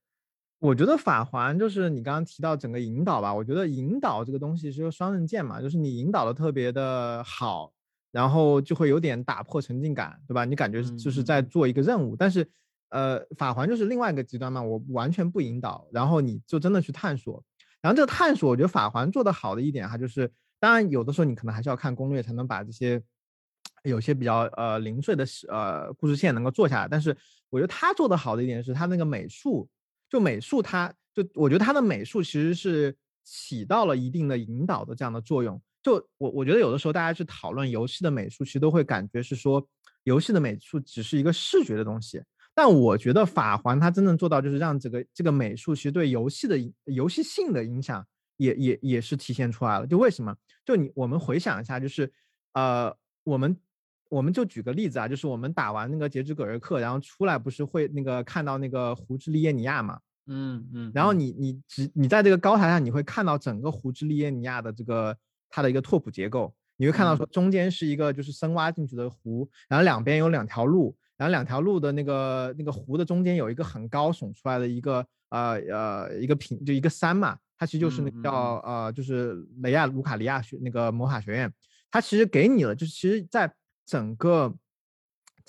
[0.59, 7.71] 我觉得法环就是你刚刚提到整个引导吧，我觉得引导这个东西是个双刃剑嘛，就是你引导的特别的好，
[8.11, 10.45] 然后就会有点打破沉浸感，对吧？
[10.45, 12.49] 你感觉就是在做一个任务，但是
[12.89, 17.43] 呃，法环就是另外一个极端嘛，我完全不引导，然后你就真的去探索，
[17.79, 22.99] 然后这个探索，我觉得法环做的好的一点哈，就是当然有的时候你可能还是要看攻略才能把这些
[23.87, 27.15] 有些比较呃零碎的呃故事线能够做下来，但是
[27.49, 29.67] 我觉得他做的好的一点是他那个美术，
[30.09, 35.59] 就美术它就我觉得它的美术其实是起到了一定的引导的这样的作用。
[35.81, 39.65] 就我我觉得有的时候大家去讨论游戏的美术，其实都会感觉是说
[40.03, 42.21] 游戏的美术只是一个视觉的东西。
[42.53, 48.05] 但我觉得法环它真正做到就是让这个这个美术其实对游戏的游戏性的影响
[48.37, 49.87] 也也也是体现出来了。
[49.87, 50.35] 就为什么？
[50.65, 52.11] 就你我们回想一下，就是
[52.53, 53.55] 呃我们
[54.09, 59.99] 我们就举个例子啊，就是我们打完那个截止葛瑞克，然后出来不是会那个看到那个胡志利耶尼亚嘛？
[60.29, 65.15] 嗯嗯，然后你你只你在这个高台上，你会看到整个胡志利耶尼亚的这个
[65.49, 81.49] 它的一个拓扑结构，你会看到说中间是一个就是深挖进去的湖，然后两边有两条路，然后两条路的那个那个湖的中间有一个很高耸出来的一个呃呃一个平就一个山嘛，它其实就是那个叫呃就是雷亚卢卡利亚学那个魔法学院，
[81.89, 83.49] 它其实给你了，就是其实在
[83.87, 84.53] 整个。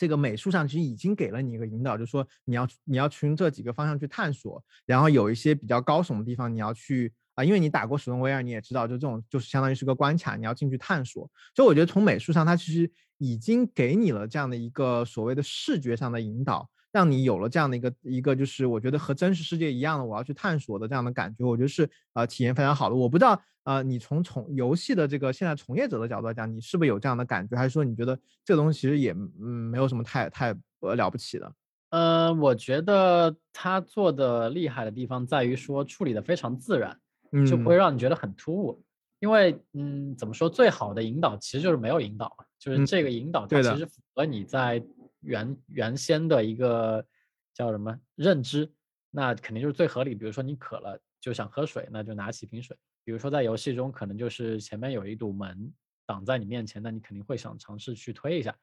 [0.01, 11.29] 这个美术上其实已经给了你一个引导，就是说你要你要从这几个方向去探索，然后有一些比较高耸的地方你要去啊，因为你打过史东威尔，你也知道，就这种就是相当于是个关卡，你要进去探索。
[11.53, 16.71] 所以我觉得从美术上，它其实已经给你了这样的一个所谓的视觉上的引导。
[16.91, 22.95] 让你有了这样的一个一个，就是我觉得和真实世界一样的，我要去探索的这样的感觉，我觉得是呃体验非常好的。
[22.95, 31.53] 我不知道呃，你从从游戏的这个现在从业者的角度来讲，你是不是有这样的感觉，还是说你觉得这个东西其实也嗯没有什么太太呃了不起的？
[31.91, 36.99] 呃，我觉得他做的厉害的地方在于说处理的非常自然，
[37.47, 38.83] 就不会让你觉得很突兀。
[39.21, 44.83] 因为嗯，怎么说，最好的引导其实就是没有引导嘛，就是这个引导它其实符合你在。
[45.21, 47.05] 原原先的一个
[47.53, 48.71] 叫什么认知，
[49.11, 50.15] 那肯定就是最合理。
[50.15, 52.77] 比如说你渴了就想喝水，那就拿起瓶水。
[53.09, 55.73] 比如说在游戏中，可能就是前面有一堵门
[56.05, 58.55] 挡在你面前，那你肯定会想尝试去推一下。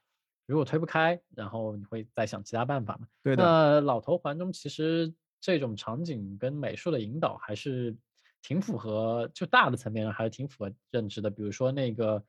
[0.46, 3.08] 如果推不开，然后你会再想其他办法嘛？
[3.24, 3.44] 对的。
[3.44, 7.98] 那老头环中其实这种场景跟美术的引导还是
[8.44, 11.28] 挺符合，就大的层面上还是挺符合认知的。
[11.32, 12.24] 比如说那个。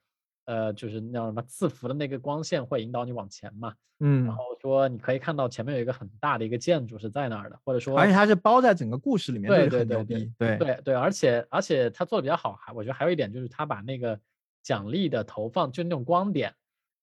[0.46, 14.18] 呃，就是那什么字符的那个光线会引导你往前嘛，嗯，然后说你可以看到前面有一个很大的一个建筑是在那儿的，或者说，而且它是包在整个故事里面，对对对对对对对，而且而且他做的比较好，还我觉得还有一点就是他把那个
[14.62, 16.54] 奖励的投放，就那种光点，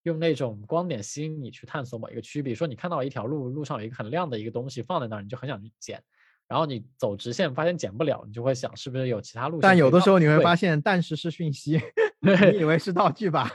[0.03, 6.01] 用那种光点吸引你去探索某一个区，比如说你看到一条路，路上有一个很亮的一个东西放在那儿，你就很想去捡。
[6.45, 9.61] 然后你走直线发现捡不了，你就会想是不是有其他路线？
[9.61, 11.79] 但有的时候你会发现，但是是讯息，
[12.24, 13.51] 你以为是道具吧？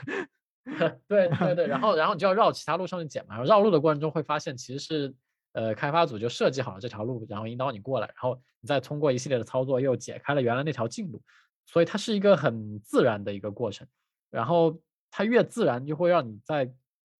[1.07, 3.41] 对对对，然后 然后你就要绕其他路上去捡嘛。
[3.43, 5.15] 绕路的过程中会发现，其实是
[5.53, 11.21] 呃开发组就设计好了这条路，然后引导你过来，然后你再通过一系列的操作又解开了原来那条近路，
[11.65, 13.87] 所以它是一个很自然的一个过程。
[14.29, 16.71] 然后它越自然，就会让你在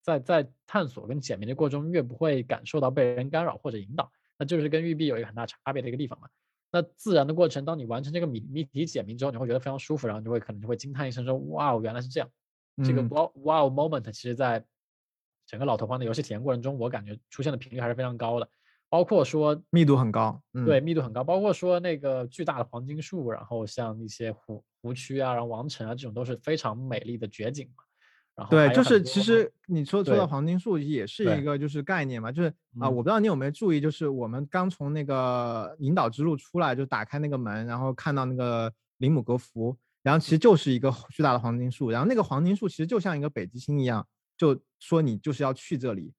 [0.03, 4.11] 在在探索跟解谜的过程中越不会感受到被人干扰或者引导。
[4.37, 6.29] 那就是跟育碧有一个很大差别的一个地方嘛。
[6.71, 12.29] 那自然的过程，当你完成这个谜谜题解谜之后，你会觉得非常舒服，然后你会可能就会惊叹一声说：“哇哦，原来是这样。”
[12.83, 14.63] 这个哇哇哦 moment，其实在
[15.47, 18.49] 整个老头环的游戏体验过程中，我感觉出现的频率还是非常高的。
[18.87, 21.23] 包括说密度很高，对，密度很高。
[21.23, 27.83] 包括说那个巨大的黄金树，然后像一些湖湖区啊，然后王城啊，这种都是非常美丽的绝景嘛。
[28.49, 44.05] 对，就是其实你说说到黄金树也是一个就是概念嘛，就是啊，我不知道你有没有注意，就是我们刚从那个引导之路出来，就打开那个门，然后看到那个林姆格福，然后其实就是一个巨大的黄金树，然后那个黄金树其实就像一个北极星一样，
[44.37, 46.13] 就说你就是要去这里，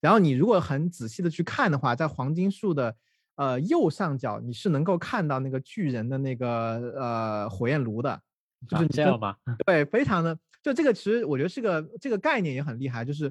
[0.00, 2.94] 然后你如果很仔细的去看的话，在黄金树的
[3.36, 8.20] 呃右上角，你是能够看到那个巨人的那个呃火焰炉的，
[8.68, 9.36] 就是这样吗？
[9.66, 10.38] 对，非常的。
[10.64, 13.30] 就这个其实我觉得是个这个概念也很厉害，就是，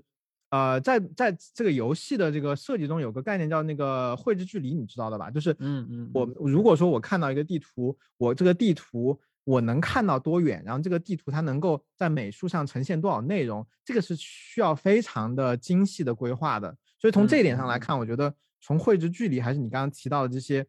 [0.52, 5.32] 呃，在在这个游戏的这个设计中有个概念叫那个绘制距离，你知道的吧？
[5.32, 16.78] 就是，嗯嗯，我如果说我看到一个地图，我这个地图我能看到多远，然后这个地图它能够在美术上呈现多少内容，这个是需要非常的精细的规划的。
[17.00, 18.32] 所以从这一点上来看，我觉得
[18.62, 20.64] 从绘制距离还是你刚刚提到的这些。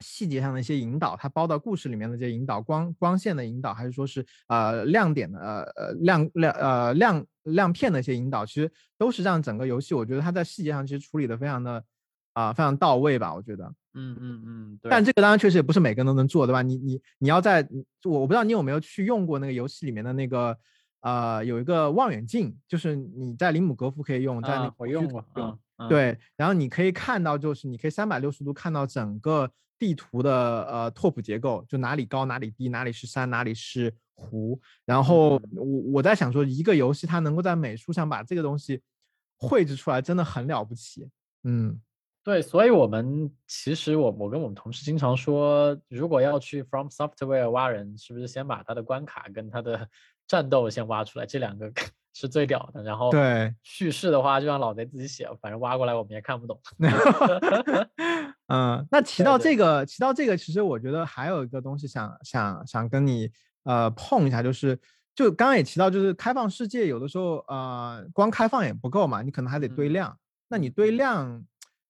[0.00, 11.84] 细节上的一些引导，它包到故事里面的这些引导，光光线的引导，还是说是呃亮点的呃呃亮亮呃亮亮片的一些引导，其实都是让整个游戏，我觉得它在细节上其实处理的非常的
[12.32, 13.64] 啊非常到位吧，我觉得。
[13.94, 14.78] 嗯嗯嗯。
[14.84, 16.62] 但这个当然确实也不是每个人都能做，对吧？
[16.62, 17.68] 你你你要在，
[18.04, 20.56] 我我不知道你有没有去用过那个游戏里面的那个
[21.02, 25.58] 呃有一个望远镜，就是你在林姆格夫可以用，在那我用过用。
[25.88, 29.50] 对，然后你可以看到，就是你可以三百六十度看到整个。
[29.80, 30.30] 地图的
[30.66, 34.60] 呃拓扑结构，就哪里高哪里低，哪里是山哪里是湖。
[34.84, 35.64] 然后我
[35.94, 38.82] 我在想说，一个游戏它能够在美术上把这个东西
[39.38, 41.08] 绘制出来，真的很了不起。
[41.44, 41.80] 嗯，
[42.22, 49.88] 对，所以我们其实我我跟我们同事经常说，如果要去 From Software 挖人，是不是先把他的关卡跟他的
[50.28, 51.72] 战斗先挖出来，这两个
[52.12, 52.82] 是最屌的。
[52.82, 56.60] 然后对叙事的话，就让老贼自己写，反正挖过来我们也看不懂。
[58.52, 63.30] 嗯，那提到这个，提到这个，其实我觉得还有一个东西想想想跟你
[63.62, 64.76] 呃碰一下，就是
[65.14, 70.18] 就刚刚也提到，就是开放世界有的时候呃，光开放也不够嘛，你可能还得堆量。
[70.48, 71.44] 那你堆量，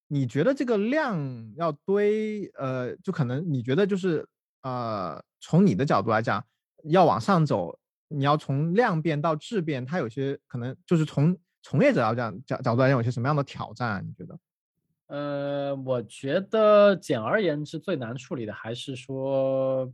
[0.09, 1.19] 你觉得这个量
[1.57, 4.29] 要堆，呃，就可能你觉得就是
[4.61, 6.45] 呃，从你的角度来讲，
[6.85, 13.93] 要往上走，你要从量变到质变，它有些可能就是从从业者要这样角角度来讲，有些什么样的挑战？
[13.93, 14.01] 啊？
[14.05, 14.39] 你觉得？
[15.11, 19.93] 呃，我觉得简而言之，最难处理的还是说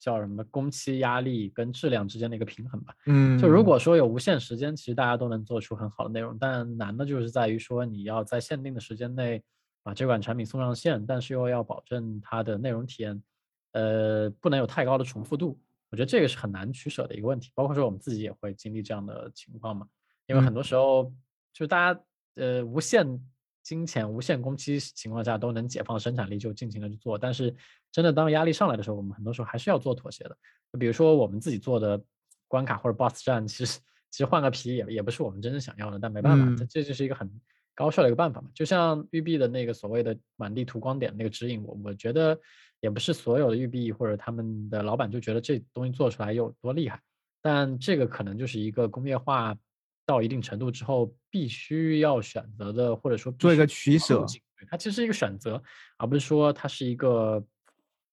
[0.00, 2.94] 叫什么工期压力跟质量之间的一个平衡吧。
[3.04, 9.42] 嗯，就如果说有无限时间，其实大家都能做出很好的内容，但难的就是在于说你要在限定的时间内
[9.82, 13.22] 把这款产品送上线，但是又要保证它的内容体验，
[13.72, 15.60] 呃，不能有太高的重复度。
[15.90, 17.50] 我觉得这个是很难取舍的一个问题。
[17.54, 19.86] 包括说我们自己也会经历这样的情况嘛，
[20.26, 21.12] 因为很多时候
[21.52, 22.00] 就大家
[22.36, 23.20] 呃无限。
[23.64, 27.52] 金钱无限工期情况下都能解放生产力就尽情的去做，但是
[27.90, 30.36] 真的当压力上来的时候，我们很多时候还是要做妥协的。
[30.70, 32.00] 就比如说我们自己做的
[32.46, 37.28] 关卡或者 BOSS 战，其实其实换个皮也也不是我们真正想要的，但没办法，这这就是一个很
[37.74, 38.50] 高效的一个办法嘛。
[38.54, 42.38] 就像育碧的那个所谓的满地图光点那个指引，我我觉得
[42.80, 47.00] 也不是所有的育碧或者他们的老板就觉得这东西做出来有多厉害，
[47.40, 49.56] 但这个可能就是一个工业化。
[50.06, 54.24] 到一定程度之后，必须要选择的，或者说做一个取舍，
[54.68, 55.62] 它其实是一个选择，
[55.98, 57.42] 而不是说它是一个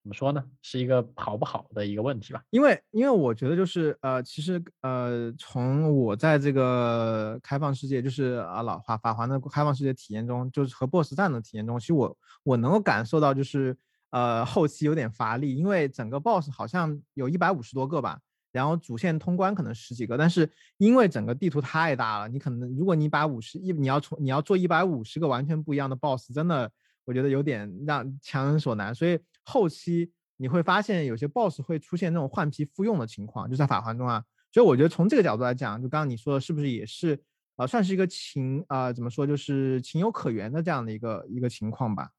[0.01, 0.43] 怎么说呢？
[0.61, 2.41] 是一个好不好的一个问题吧？
[2.49, 13.77] 因为，因为我觉得就是呃，其实呃，从我在这个开放世界，就是啊老法法环的开放世界体验中，就是和 BOSS 战的体验中，其实我我能够感受到，就是
[14.09, 18.19] 呃后期有点乏力，因为整个 BOSS 好像有一百五十多个吧。
[18.51, 26.71] 然后主线通关可能十几个，但是因为整个地图太大了，你可能如果你把五十一你要从你要做一百五十个完全不一样的 BOSS，真的
[27.05, 28.93] 我觉得有点让强人所难。
[28.93, 34.23] 所以后期你会发现有些 BOSS 会出现那种换皮复用的情况，就在法环中啊。
[34.51, 37.17] 所以我觉得从这个角度来讲，就刚刚你说的是不是也是
[37.55, 42.09] 啊，算是一个情啊怎么说就是情有可原的这样的一个一个情况吧？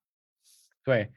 [0.82, 1.12] 对，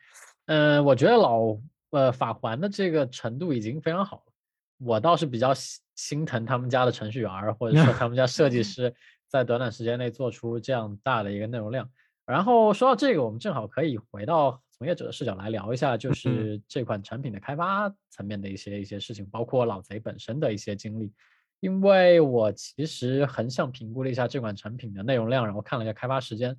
[0.47, 1.57] 嗯，我觉得老
[1.91, 4.33] 呃法环的这个程度已经非常好了。
[4.77, 8.93] 我倒是比较心心疼他们家的程序员，或者说他们家 设计师，
[9.27, 11.89] 在短短时间内做出这样大的一个内容量。
[12.25, 21.13] 然后说到这个，我们正好可以回到从业者的视角来聊一下，就是这款产品的开发层面的一些一些事情，包括老贼本身的一些经历。
[21.61, 26.49] 因为我其实横向评估了一下这款产品的内容量，然后看了一下开发时间，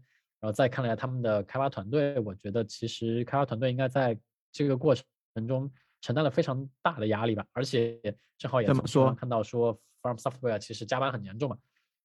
[0.41, 4.19] 然后再看了一下他们的开发团队，我觉得其实开发团队应该在
[4.51, 4.95] 这个过
[5.35, 5.71] 程中。
[6.01, 7.99] 承担了非常大的压力吧，而且
[8.39, 11.57] 正好也从说看到说，From Software 其实加班很严重嘛，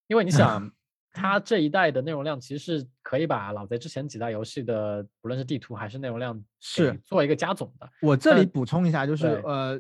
[0.08, 0.72] 因为你想，
[1.14, 7.90] 它这一代的内容量其实是可以把老贼之前几代游戏的，不论是地图还是内容量，是做一个加总的。
[8.02, 9.80] 我这里补充一下，就是呃，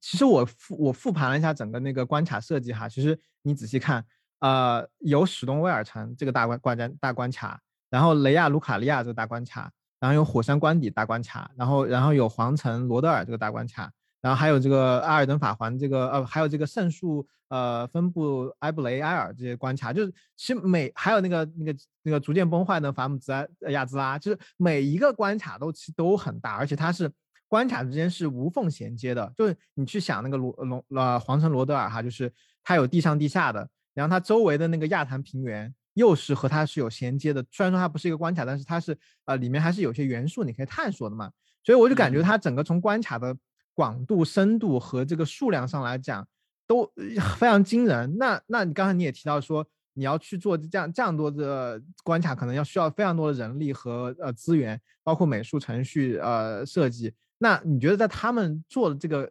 [0.00, 4.04] 其实我复我复盘了一下整个那个关卡设计哈，其实你仔细看，
[4.38, 9.70] 呃，有史东威尔城这个大关关大关卡，然后雷亚卢卡利亚这个大关卡。
[10.00, 13.90] 然后有火山关底大关卡，然后然后有皇城罗德尔这个大关卡，
[14.20, 23.32] 然后还有这个阿尔登法环这个呃，还有这个圣树呃分布埃布雷埃尔这些关卡，就是其实每还有那个那个那个逐渐崩坏的法姆兹
[23.70, 27.10] 亚兹拉，就是每一个关卡都其实都很大，而且它是
[27.48, 32.32] 关卡之间是无缝衔接的，就是你去想那个罗罗呃皇城罗德尔哈，就是
[32.62, 35.74] 它有地上地下的，然后它周围的那个亚坛平原。
[35.98, 41.28] 又是和它是有衔接的，虽然说它不是一个关卡，但是它是呃里面还是有些元素你可以探索的嘛，
[41.64, 43.36] 所以我就感觉它整个从关卡的
[43.74, 46.26] 广度、深度和这个数量上来讲
[46.68, 46.88] 都
[47.36, 48.16] 非常惊人。
[48.16, 57.12] 那那你刚才你也提到说你要去做这样这样多的关卡，可能要需要非常多的人力和呃资源，包括美术、程序、呃设计。
[57.38, 59.28] 那你觉得在他们做的这个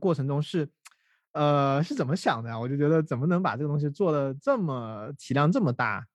[0.00, 0.66] 过程中是？
[1.36, 2.58] 呃，是怎么想的呀？
[2.58, 6.06] 我就觉得怎么能把这个东西做的这么体量这么大？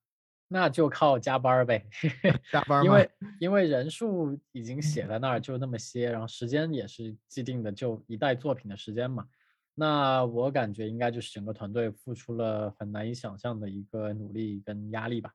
[0.48, 1.86] 那就靠加班呗，
[2.52, 2.84] 加班。
[2.84, 3.10] 因 为
[3.40, 9.28] 因为人数已经写在那儿，就那么些，然后时间也是既定的，就一代作品的时间嘛。
[9.76, 15.32] 那我感觉应该就是整个团队付出了很难以想象的一个努力跟压力吧。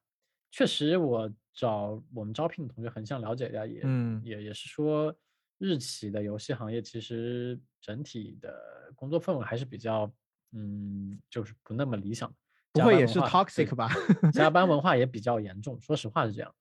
[0.51, 3.82] 确实，我找我们招聘的同学很想了解一下，也
[4.24, 5.14] 也也是说。
[5.59, 10.12] 日企的游戏行业其实整体的工作氛围还是比较，
[10.52, 12.32] 嗯，就是不那么理想。
[12.72, 13.90] 不会也是 toxic 吧？
[14.34, 16.54] 加班文化也比较严重，说实话是这样。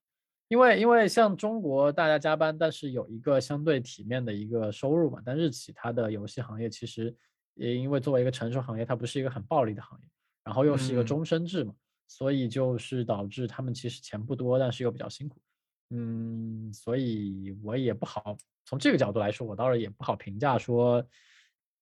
[0.48, 5.22] 因为因为像中国大家加班，但是有一个相对体面的一个收入嘛。
[5.26, 7.14] 但日企它的游戏行业其实
[7.56, 10.08] 也因为作为一个成熟行业，它不是一个很暴利的行业，
[10.44, 11.74] 然后又是一个终身制嘛，
[12.08, 15.42] 所以就是导致他们其实钱不多，但是又比较辛苦。
[15.90, 21.06] 嗯，所以我也不好从这个角度来说，我倒是也不好评价说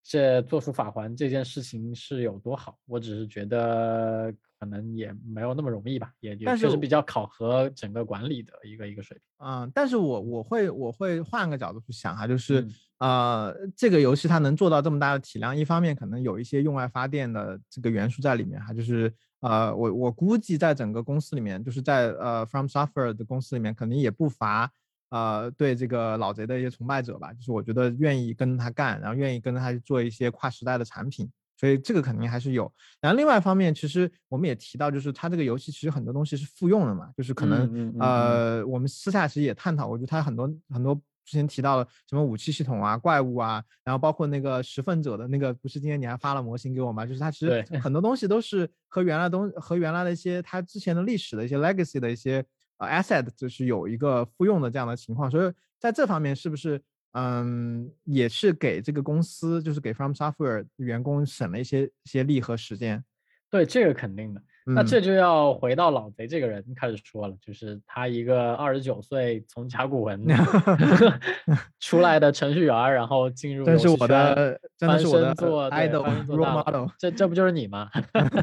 [0.03, 9.47] 这做出法环这件事情是有多好，我只是觉得可能也没有那么容易吧，也也确实比较考核整个管理的一个一个水平。
[9.47, 24.71] 嗯，但是我我会我会换个角度去想哈，就是、嗯呃，这个游戏它能做到这么大的体量，一方面可能有一些用外发电的这个元素在里面哈，就是呃，我我估计在整个公司里面，就是在呃 From Software 的公司里面，肯定也不乏
[25.13, 31.29] 呃对这个老贼的一些崇拜者吧，就是我觉得愿意跟他干，然后愿意跟着他去做一些跨时代的产品。
[31.55, 40.93] 所以这个肯定还是有，然后另外一方面，其实我们也提到，就是它这个游戏其实很多东西是复用的嘛，就是可能、嗯嗯嗯呃，我们私下其实也探讨过，就它很多很多
[41.23, 47.05] 之前提到了什么武器系统啊、怪物啊，然后包括那个拾粪者的那个，不是今天你还发了模型给我吗？
[47.05, 52.43] 就是它其实很多东西都是和原来东和原来的一些它之前的历史的一些 legacy 的一些
[52.77, 56.81] 呃 asset，就是有一个复用的这样的情况，所以在这方面是不是？
[57.15, 63.03] 嗯，也是给这个公司，就是给 From Software 员工省了一些一些力和时间。
[63.51, 64.41] 对，这个肯定的。
[64.65, 70.25] 那嗯这就要回到老贼这个人开始说了，就是他一个二十九岁从甲骨文
[71.79, 76.87] 出来的程序员，然后进入真是我的，真是我的身做对 idol 翻身做 role model。
[76.97, 77.91] 这这不就是你吗？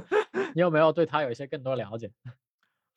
[0.55, 2.09] 你有没有对他有一些更多了解？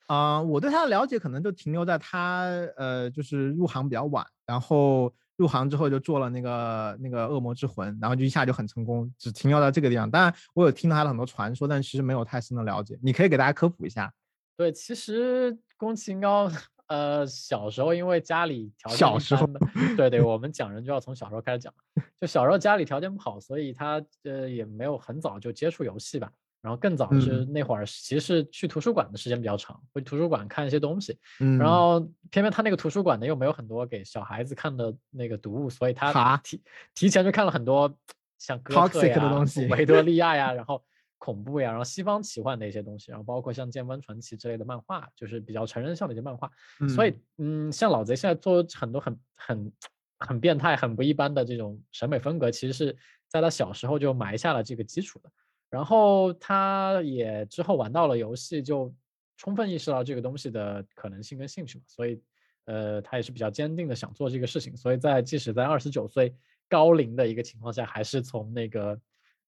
[0.08, 2.44] 啊、我对他的了解可能就停留在他
[2.78, 10.10] 呃，就是入行比较晚，然后入行之后就做了那个那个恶魔之魂，然后就一下就很成功，只停留在这个地方。
[10.12, 13.00] 当然，我有听到他的很多传说，但其实没有太深的了解。
[13.02, 14.14] 你可以给大家科普一下。
[14.56, 16.52] 对，其实宫崎英高，
[16.88, 19.50] 呃，小时候因为家里条件小时候，
[19.98, 21.74] 对对， 我们讲人就要从小时候开始讲，
[22.22, 26.32] 就小时候家里条件不好，所以他呃也没有很早就接触游戏吧。
[26.64, 32.00] 然后更早是那会儿其实是去图书馆的时间比较长，会图书馆看一些东西，嗯，然后
[32.32, 36.62] 偏偏他那个图书馆呢又没有很多给小孩子看的那个读物，所以他提
[36.96, 37.94] 提前就看了很多
[38.40, 40.82] 像哥特呀、的东西维多利亚呀， 然后
[41.18, 46.50] 恐怖呀，然后西方奇幻的一些东西，然后包括像《剑锋传奇》之类的漫画，就是比较成人向的一些漫画。
[46.80, 49.72] 嗯所以，嗯，像老贼现在做很多很很
[50.18, 52.96] 很变态、很不一般的这种审美风格，其实是
[53.28, 55.30] 在他小时候就埋下了这个基础的。
[55.74, 58.94] 然后他也之后玩到了游戏，就
[59.38, 62.22] 充分意识到这个东西的可能性跟兴趣嘛，所以，
[62.66, 64.78] 呃，他也是比较坚定的想做这个事情。
[64.78, 66.32] 所以在即使在二十九岁
[66.70, 68.96] 高龄的一个情况下，还是从那个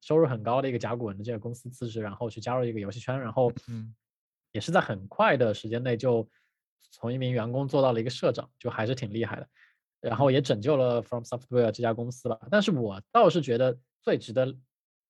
[0.02, 3.94] 收入很高的一个甲骨文的这个公司辞职，然后去加入一个游戏圈，然后，嗯，
[4.52, 6.28] 也是在很快的时间内就
[6.90, 9.48] 从一名员工做到了一个社长，就还是挺厉害的。
[10.02, 12.48] 然后也拯救了 From Software 这家公司了。
[12.50, 14.56] 但是我倒是觉得最值得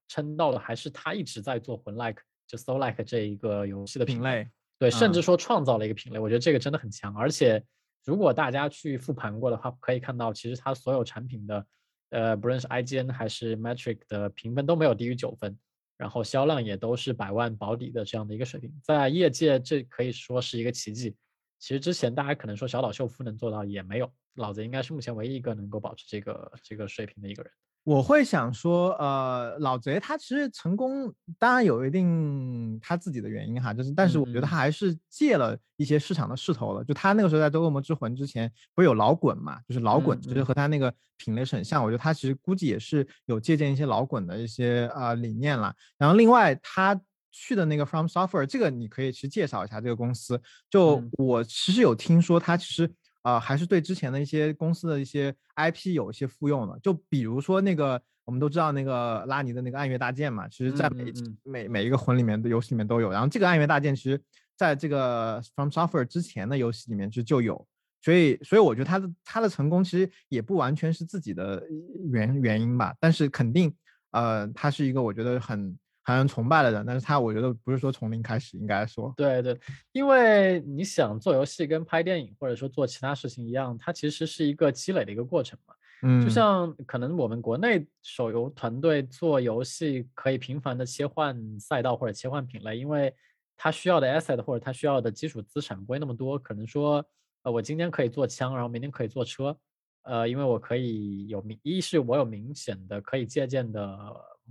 [0.07, 4.47] 称道的还是他一直在做魂 like 就 Soul like 这一个游戏的品类，
[4.77, 7.15] 对，甚至嗯说创造了一个品类，我觉得这个真的很强。
[7.17, 7.63] 而且
[8.03, 11.65] 如果大家去复盘过的话，可以看到其实它所有产品的，
[12.09, 15.57] 呃，不论是 IGN 还是 Metric 的评分都没有低于九分，
[15.97, 21.15] 然后销量也都是百万保底的这样的一个水平，在业界这可以说是一个奇迹。
[21.57, 27.51] 其实之前大家可能说小岛秀夫能做到，也没有，老子应该是目前唯一一个能够保持这个这个水平的一个人。
[27.85, 36.83] 我会想说，呃，老贼他其实成功，当然有一定他自己的原因哈，就是，但是我觉得嗯他还是借了一些市场的势头了。
[36.83, 41.83] 就他那个时候在做《恶魔之魂》之前，不是有老滚嘛，就是老滚，嗯其实和他那个品类是很像。
[41.83, 45.71] 我觉得他其实估计也是有借鉴一些老滚的一些啊、呃理念啦。
[45.99, 46.99] 然后另外他
[47.31, 50.41] 去的那个 From Software，这个你可以去介绍一下这个公司。
[50.71, 52.89] 就嗯我其实有听说，他其实啊、
[53.25, 56.79] 呃还是对之前的一些公司的一些 IP 有一些复用的。
[56.81, 63.11] 就比如说那个我们都知道那个拉尼的那个暗月大剑嘛，其实在每、嗯嗯嗯每每一个魂里面的游戏里面都有。
[63.11, 64.21] 然后这个暗月大剑其实
[64.55, 67.67] 在这个 From Software 之前的游戏里面其实就有。
[68.01, 71.63] 所以，所以我觉得他的他的成功其实也不完全是自己的
[72.11, 73.75] 原原因吧，但是肯定，
[74.11, 75.75] 呃，他是一个我觉得很
[76.05, 79.59] 很让人崇拜的人，但是他我觉得不是说从零开始，应该说，对对，
[79.91, 85.73] 因为你想做游戏跟拍电影或者说做其他事情一样，它其实是一个积累的一个过程嘛。
[86.03, 93.11] 嗯，就像可能我们国内手游团队做游戏可以频繁的切换赛道或者切换品类，因为
[93.57, 96.37] 它需要的 asset 或者它需要的基础资产不会那么多。
[96.37, 97.03] 可能说，
[97.41, 99.57] 呃，我今天可以做枪，然后明天可以做车，
[100.03, 103.97] 呃，因为我可以有明，一是我有明显的可以借鉴的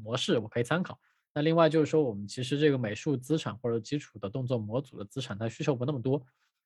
[0.02, 0.98] 模式，我可以参考。
[1.34, 6.22] 那另外就是说，我们其实这个美术资产或者基础的动作模组的资产，它需求不那么多。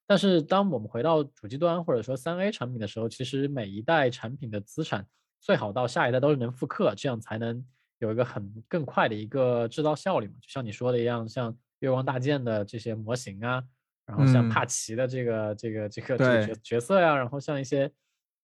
[0.06, 5.06] 但是当我们回到主机端或者说三 A 产品的时候，其实每一代产品的资产
[5.40, 7.64] 最好到下一代都是能复刻，这样才能
[7.98, 10.34] 有一个很更快的一个制造效率嘛。
[10.40, 13.62] 就像你说的一样，像月光大剑的这些模型啊，
[14.06, 17.90] 然后像嗯帕奇的这个这个这个这个角角色呀、然后像一些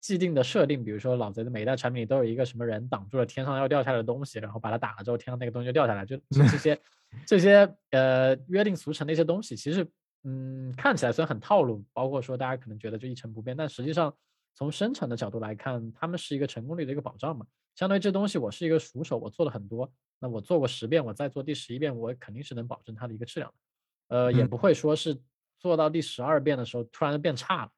[0.04, 6.80] 既定的设定，比如说老贼的每一代产品里都有一个什么人挡住了天上要掉下来的东西，然后把它打了之后，天上那个东西就掉下来，就就 这些
[7.26, 9.88] 这些呃约定俗成的一些东西，其实
[10.24, 14.14] 嗯看起来虽然很套路，包括说大家可能觉得就一成不变，但实际上
[14.52, 17.46] 从生产的角度来看，他们是一个成功率的一个保障嘛。
[17.74, 19.90] 相当于这东西我是一个熟手，我做了很多，
[20.20, 25.18] 那我做过十遍，我再做第十一遍，我肯定是能保证它的一个质量的，呃，也嗯不会说是
[25.58, 27.70] 做到第十二遍的时候突然就变差了。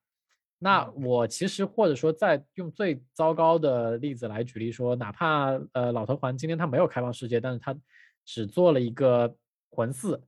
[0.58, 7.76] 那我其实或者说再用最糟糕的例子来举例说，哪怕呃老头环今天他没有开放世界，但是他
[8.24, 9.36] 只做了一个
[9.70, 10.20] 魂四，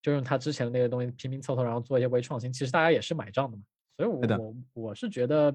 [0.00, 3.62] 就用他之前的那个东西拼拼凑凑，然后做一些微创新，其实大家也是买账的嘛。
[3.96, 4.38] 所以我对的。
[4.38, 5.54] 我我是觉得，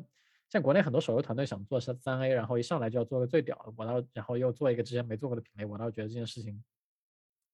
[0.49, 6.63] 像国内很多手游团队想做三三 A，然后一上来就要做个最屌的，我倒然后又做一个之前没做过的品类，我倒觉得这件事情，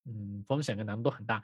[0.06, 1.44] 嗯，风险跟难度都很大，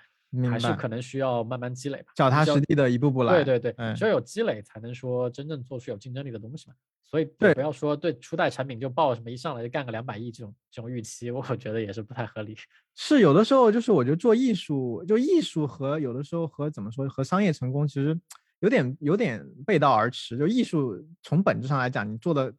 [0.50, 2.12] 还是可能需要慢慢积累吧。
[2.16, 3.44] 脚踏实地的一步步来。
[3.44, 6.76] 对对对，嗯只有有积累才能说真正做出有竞争力的东西嘛。
[7.04, 12.58] 所以对不要说对初代产品就抱什么一上来就干个两百亿这种这种预期，我觉得也是不太合理。
[12.96, 18.20] 是有的时候就是我觉得做艺术，就艺术和有的时候和怎么说和商业成功其实
[18.62, 20.36] 有点有点背道而驰。
[20.36, 22.52] 就艺术从本质上来讲，你做的，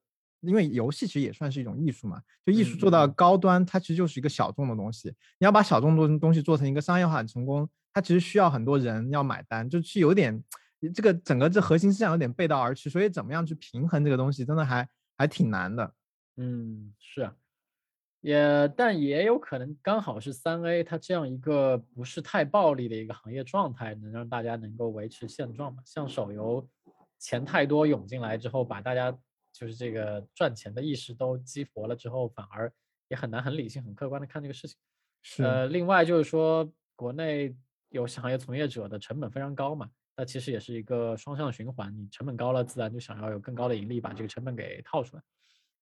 [0.47, 2.21] 因为游戏其实也算是一种艺术嘛。
[2.45, 5.09] 就艺术做到高端，它其实就是一个小众的东西。
[5.39, 10.43] 你要把小众的东西做成一个商业化很成功，它其实需要很多人要买单，就是有点
[10.95, 12.91] 这个整个这核心思想有点背道而驰。
[12.91, 15.95] 所以怎么样去平衡这个东西，真的还还挺难的。
[16.37, 17.35] 嗯，是啊，
[18.21, 25.83] 也但也有可能刚好是三 A 它这样一个不是太暴利的一个行业状态，能让大家能够维持现状嘛。
[25.85, 26.67] 像手游
[27.21, 29.17] 钱太多涌进来之后，把大家
[29.55, 32.71] 就是这个赚钱的意识都激活了之后，反而
[33.09, 34.77] 也很难很理性、很客观的看这个事情。
[35.23, 37.57] 是，呃，另外就是说，国内
[37.91, 45.23] 游戏行业从业者的成本非常高嘛，那其实也是一个双向循环，你成本高了，自然就想要有更高的盈利，把这个成本给套出来。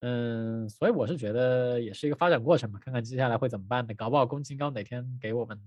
[0.01, 5.59] 嗯，所以我是觉得也是一个发展过程嘛，看看接下来会怎么办的，搞不好宫金刚哪天给我们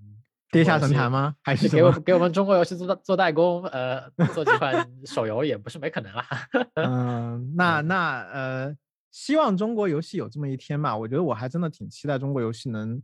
[0.52, 1.36] 跌下神坛吗？
[1.44, 1.92] 还是给我？
[2.02, 6.26] 给我们中国游戏做做代工，呃，做几款 手游也不是没可能啦。
[6.76, 8.76] 嗯，那那呃，
[9.12, 10.96] 希望中国游戏有这么一天吧。
[10.96, 13.02] 我觉得我还真的挺期待中国游戏能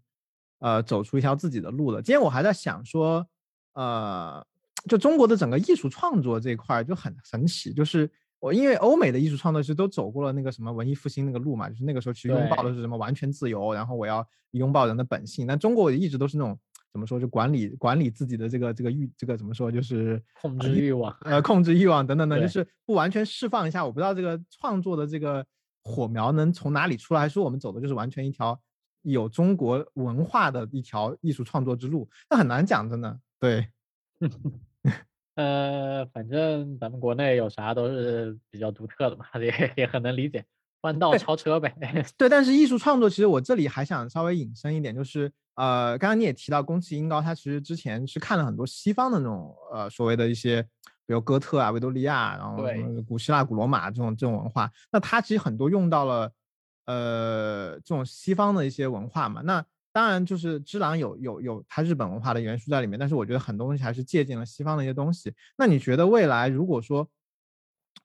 [0.60, 2.02] 呃走出一条自己的路的。
[2.02, 3.26] 今天我还在想说，
[3.74, 4.46] 呃，
[4.88, 15.46] 就中国的整个艺术创作这一块儿就很神奇，就是我因为欧美的艺术创作其实都走过了那个什么文艺复兴那个路嘛，就是那个时候其实拥抱的是什么完全自由，然后我要拥抱人的本性。
[15.46, 16.58] 但中国一直都是那种
[16.92, 23.86] 怎么说，就管理管理自己的这个这个欲这个怎么说，就是控制欲望，呃控制欲望等等 等，就是不完全释放一下。
[23.86, 25.46] 我不知道这个创作的这个
[25.84, 28.60] 火苗能从哪里出来，还是说我们走的就是完全一条
[29.04, 33.20] 有中国文化的一条艺术创作之路，那很难讲，真的。
[33.40, 33.68] 对，
[35.36, 40.46] 呃，反正咱们国内有啥都是比较独特的嘛， 也也很能理解，
[40.82, 41.74] 弯道超车呗。
[42.18, 45.32] 对，但是艺术创作其实我这里还想稍微引申一点，就是
[45.62, 50.64] 呃，刚刚你也提到宫崎英高，他其实之前是看了很多西方的那种呃所谓的一些，
[51.06, 52.64] 比如哥特啊、维多利亚，然后
[53.08, 56.32] 古希腊、古罗马这种这种文化，那他其实很多用到了
[56.88, 59.44] 呃这种西方的一些文化嘛。
[59.44, 65.32] 那当然就是《只狼》有有有它日本文化的元素在里面，但是我觉得很多东西还是借鉴了西方的一些东西。
[65.56, 67.08] 那你觉得未来如果说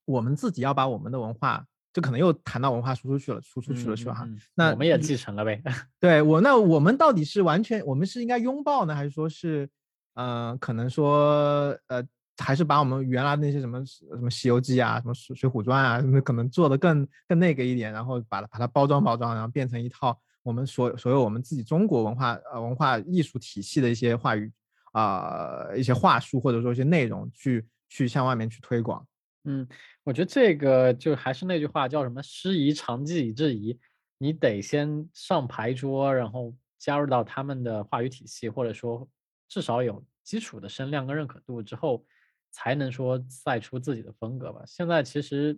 [0.05, 1.65] 我们自己要把我们的文化，
[1.97, 4.29] 就可能又谈到文化输出去了，输出去了是吧？
[4.55, 5.63] 那我们也继承了呗。
[5.99, 9.67] 对我，那我们到底是完全，我们是应该拥抱呢，还是说是，
[10.13, 12.05] 呃，可能说，呃，
[12.37, 24.53] 还是把我们原来那些什么什么《西游记》啊，什么《水水浒传》啊，什么可能做的更更那个一点，然后把它把它包装包装，然后变成一套我们所所有我们自己中国文化呃文化艺术体系的一些话语
[24.93, 29.03] 啊、一些话术或者说一些内容去去向外面去推广。
[29.49, 29.67] 嗯，
[30.03, 33.79] 我觉得这个就还是那句话，叫什么“师夷长技以制夷”，
[34.19, 39.09] 你得先上牌桌，然后加入到他们的话语体系，或者说
[39.49, 42.05] 至少有基础的声量跟认可度之后，
[42.51, 44.65] 才能说赛出自己的风格吧。
[44.67, 45.57] 现在其实，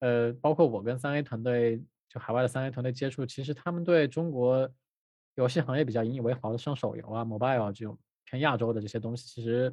[0.00, 4.68] 呃，包括我跟三 A 团队，就海外的三 A 团队接触，其实他们对中国
[5.36, 9.72] 游戏行业比较引以为豪的，像手游啊、mobile 啊这种偏亚洲的这些东西，其实，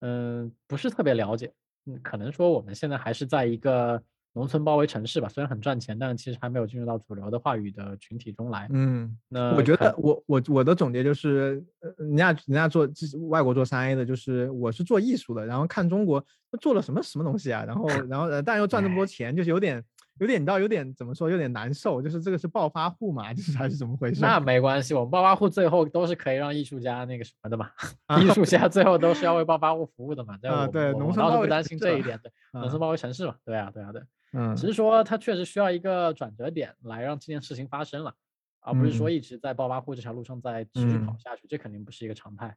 [0.00, 1.54] 嗯、不是特别了解。
[1.86, 8.68] 嗯，可能说我们现在还是在一个农村包围城市吧，虽然很赚钱，但其实还没有进入到主流的话语的群体中来。
[8.70, 12.86] 嗯，那我觉得我我我的总结就是，呃，人家人家做
[13.28, 16.22] 外国做三 A 的，就是我是做艺术的，然后看中国
[16.60, 19.82] 做了什么什么东西啊，然后然后呃，但又赚这么多钱，就是有点
[20.18, 24.20] 有点你知道有点怎么说，有点难受，就是这个是暴发户嘛， 就是还是怎么回事？
[24.20, 27.70] 那没关系，我们暴发户最后都是可以让艺术家那个什么的嘛，
[28.06, 30.38] 啊 艺术家最后都是要为暴发户服务的嘛。
[30.40, 34.02] 这啊对我倒是不担心这一点，对，农啊村包围城市嘛，对啊，对啊，对。
[34.32, 38.12] 嗯，只是说它确实需要一个转折点来让这件事情发生了，
[38.60, 42.54] 而不是说嗯一直在暴发户这条路上再持续跑嗯下去，这肯定不是一个常态。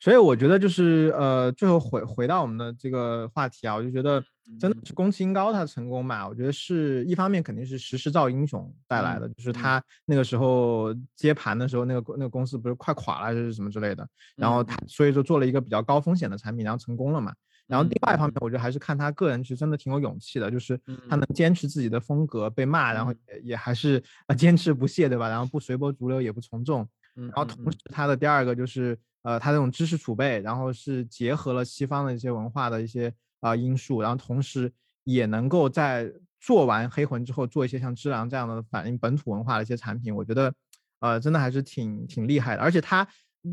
[0.00, 4.20] 所以我觉得就是呃，最后回回到我们的这个话题啊，我就觉得
[4.58, 9.52] 真的嗯是宫崎英高他成功嘛，我觉得是一方面肯定是时势造英雄带来的，就是嗯。
[9.52, 14.76] 他那个时候接盘的时候，那个那个公司不是快垮了还是什么之类的，然后嗯他。
[14.88, 17.32] 所以说做了一个比较高风险的产品，然后成功了嘛。
[17.66, 20.76] 然后另外一方面嗯，我觉得还是看他个人其实真的挺有勇气的，就是
[21.08, 21.20] 他嗯。
[21.20, 23.18] 能坚持自己的风格，被骂，然后嗯。
[23.28, 25.28] 也也还是呃坚持不懈，对吧？
[25.28, 26.88] 然后不随波逐流，也不从众。
[27.16, 33.08] 嗯，然后同时，他的第二个就是呃，他这种知识储备，然后是结合了西方的一些文化的一些
[33.40, 34.72] 啊、呃因素，然后同时
[35.04, 36.10] 也能够在
[36.40, 40.52] 做完黑魂之后，做一些像知狼这样的反映本土文化的一些产品，我觉得
[41.00, 42.62] 呃真的还是挺挺厉害的。
[42.62, 43.06] 而且他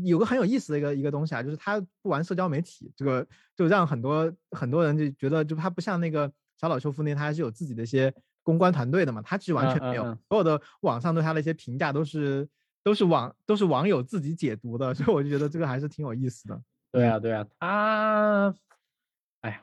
[0.04, 8.12] 有个很有意思的一个一个东西啊，就是他不玩社交媒体，这个就让很多很多人就觉得，就他不像那个小岛秀夫那，他还是有自己的一些
[8.42, 12.48] 公关团队的嘛，他其实完全没有，嗯嗯嗯所有的网上对他的一些评价都是
[12.88, 16.58] 都是网都是网友自己解读的，所以我就觉得这个还是挺有意思的。
[16.90, 18.54] 对啊，对啊，他，
[19.42, 19.60] 哎呀，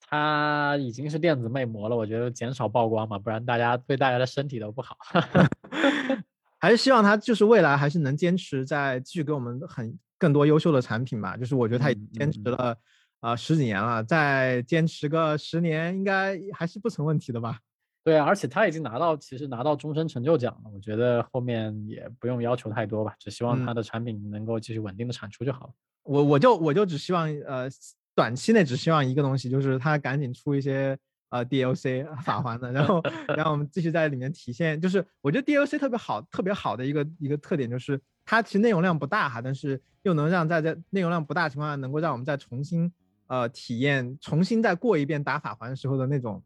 [0.00, 4.96] 他已经是电子魅魔了，我觉得减少曝光嘛，不然大家对大家的身体都不好。
[6.58, 11.36] 还是希望他就是未来还是能坚持在继续给我们很更多优秀的产品吧。
[11.36, 12.76] 就是我觉得他已经坚持嗯嗯了
[13.20, 17.58] 啊、十几年了，再坚持个十年应该还是不成问题的吧。
[18.04, 25.72] 对啊，而且他已经拿到，其实拿到终身成就奖了，我觉得后面也不用要求太多吧，只希望嗯他的产品能够继续稳定的产出就好了。
[26.02, 27.66] 我我就我就只希望呃
[28.14, 30.96] 短期内只希望一个东西，就是他赶紧出一些
[31.30, 34.78] 呃 DLC 法环的，然后然后我们继续在里面体现。
[34.78, 42.92] 就是我觉得 DLC 特别好特别好的一个一个特点就是它其实内容量不大哈，但是又能让在在内容量不大的情况下，能够让我们再重新
[43.28, 46.42] 呃体验，重新再过一遍打法环时候的那种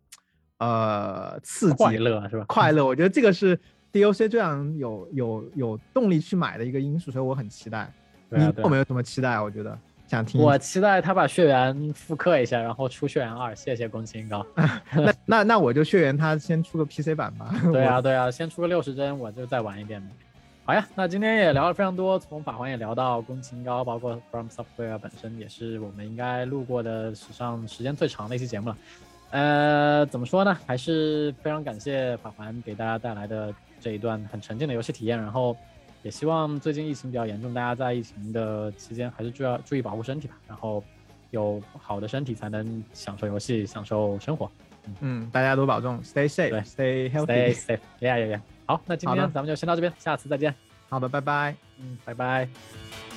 [0.58, 2.44] 呃刺激快乐是吧？
[2.48, 2.84] 快乐。
[2.86, 3.58] 我觉得这个是
[3.92, 7.90] DOC 最让人有有有动力去买的一个因素，所以我很期待。
[8.30, 9.40] 对啊，对啊你有没有什么期待？
[9.40, 10.58] 我觉得想听我。
[10.58, 14.44] 期待他把血缘复刻一下，然后出血缘二，谢谢宫崎英高。
[14.92, 17.54] 那那那我就血缘他先出个 PC 版吧。
[17.72, 20.08] 对啊，对啊，先出个六十帧，我就再玩一遍呗。
[20.64, 28.76] 好呀，那今天也聊了非常多，从法环也聊到宫崎英高，包括 From Software 本身也是我们应该录过的史上时间最长的一期节目了。
[29.30, 30.56] 呃，怎么说呢？
[30.66, 35.56] 还是非常感谢法环给大家带来的这一段很沉浸的游戏体验，然后
[36.02, 40.82] 也希望最近疫情比较严重，大家在疫情的期间还是注要注意保护身体吧，然后
[41.30, 44.50] 有好的身体才能享受游戏，享受生活。
[45.00, 47.54] 嗯，大家都保重，stay safe，stay Stay healthy。
[47.54, 48.40] safe, yeah, yeah, yeah.
[48.64, 50.54] 好，那今天咱们就先到这边，下次再见。
[50.88, 51.54] 好的，拜拜。
[51.78, 53.07] 嗯，拜拜。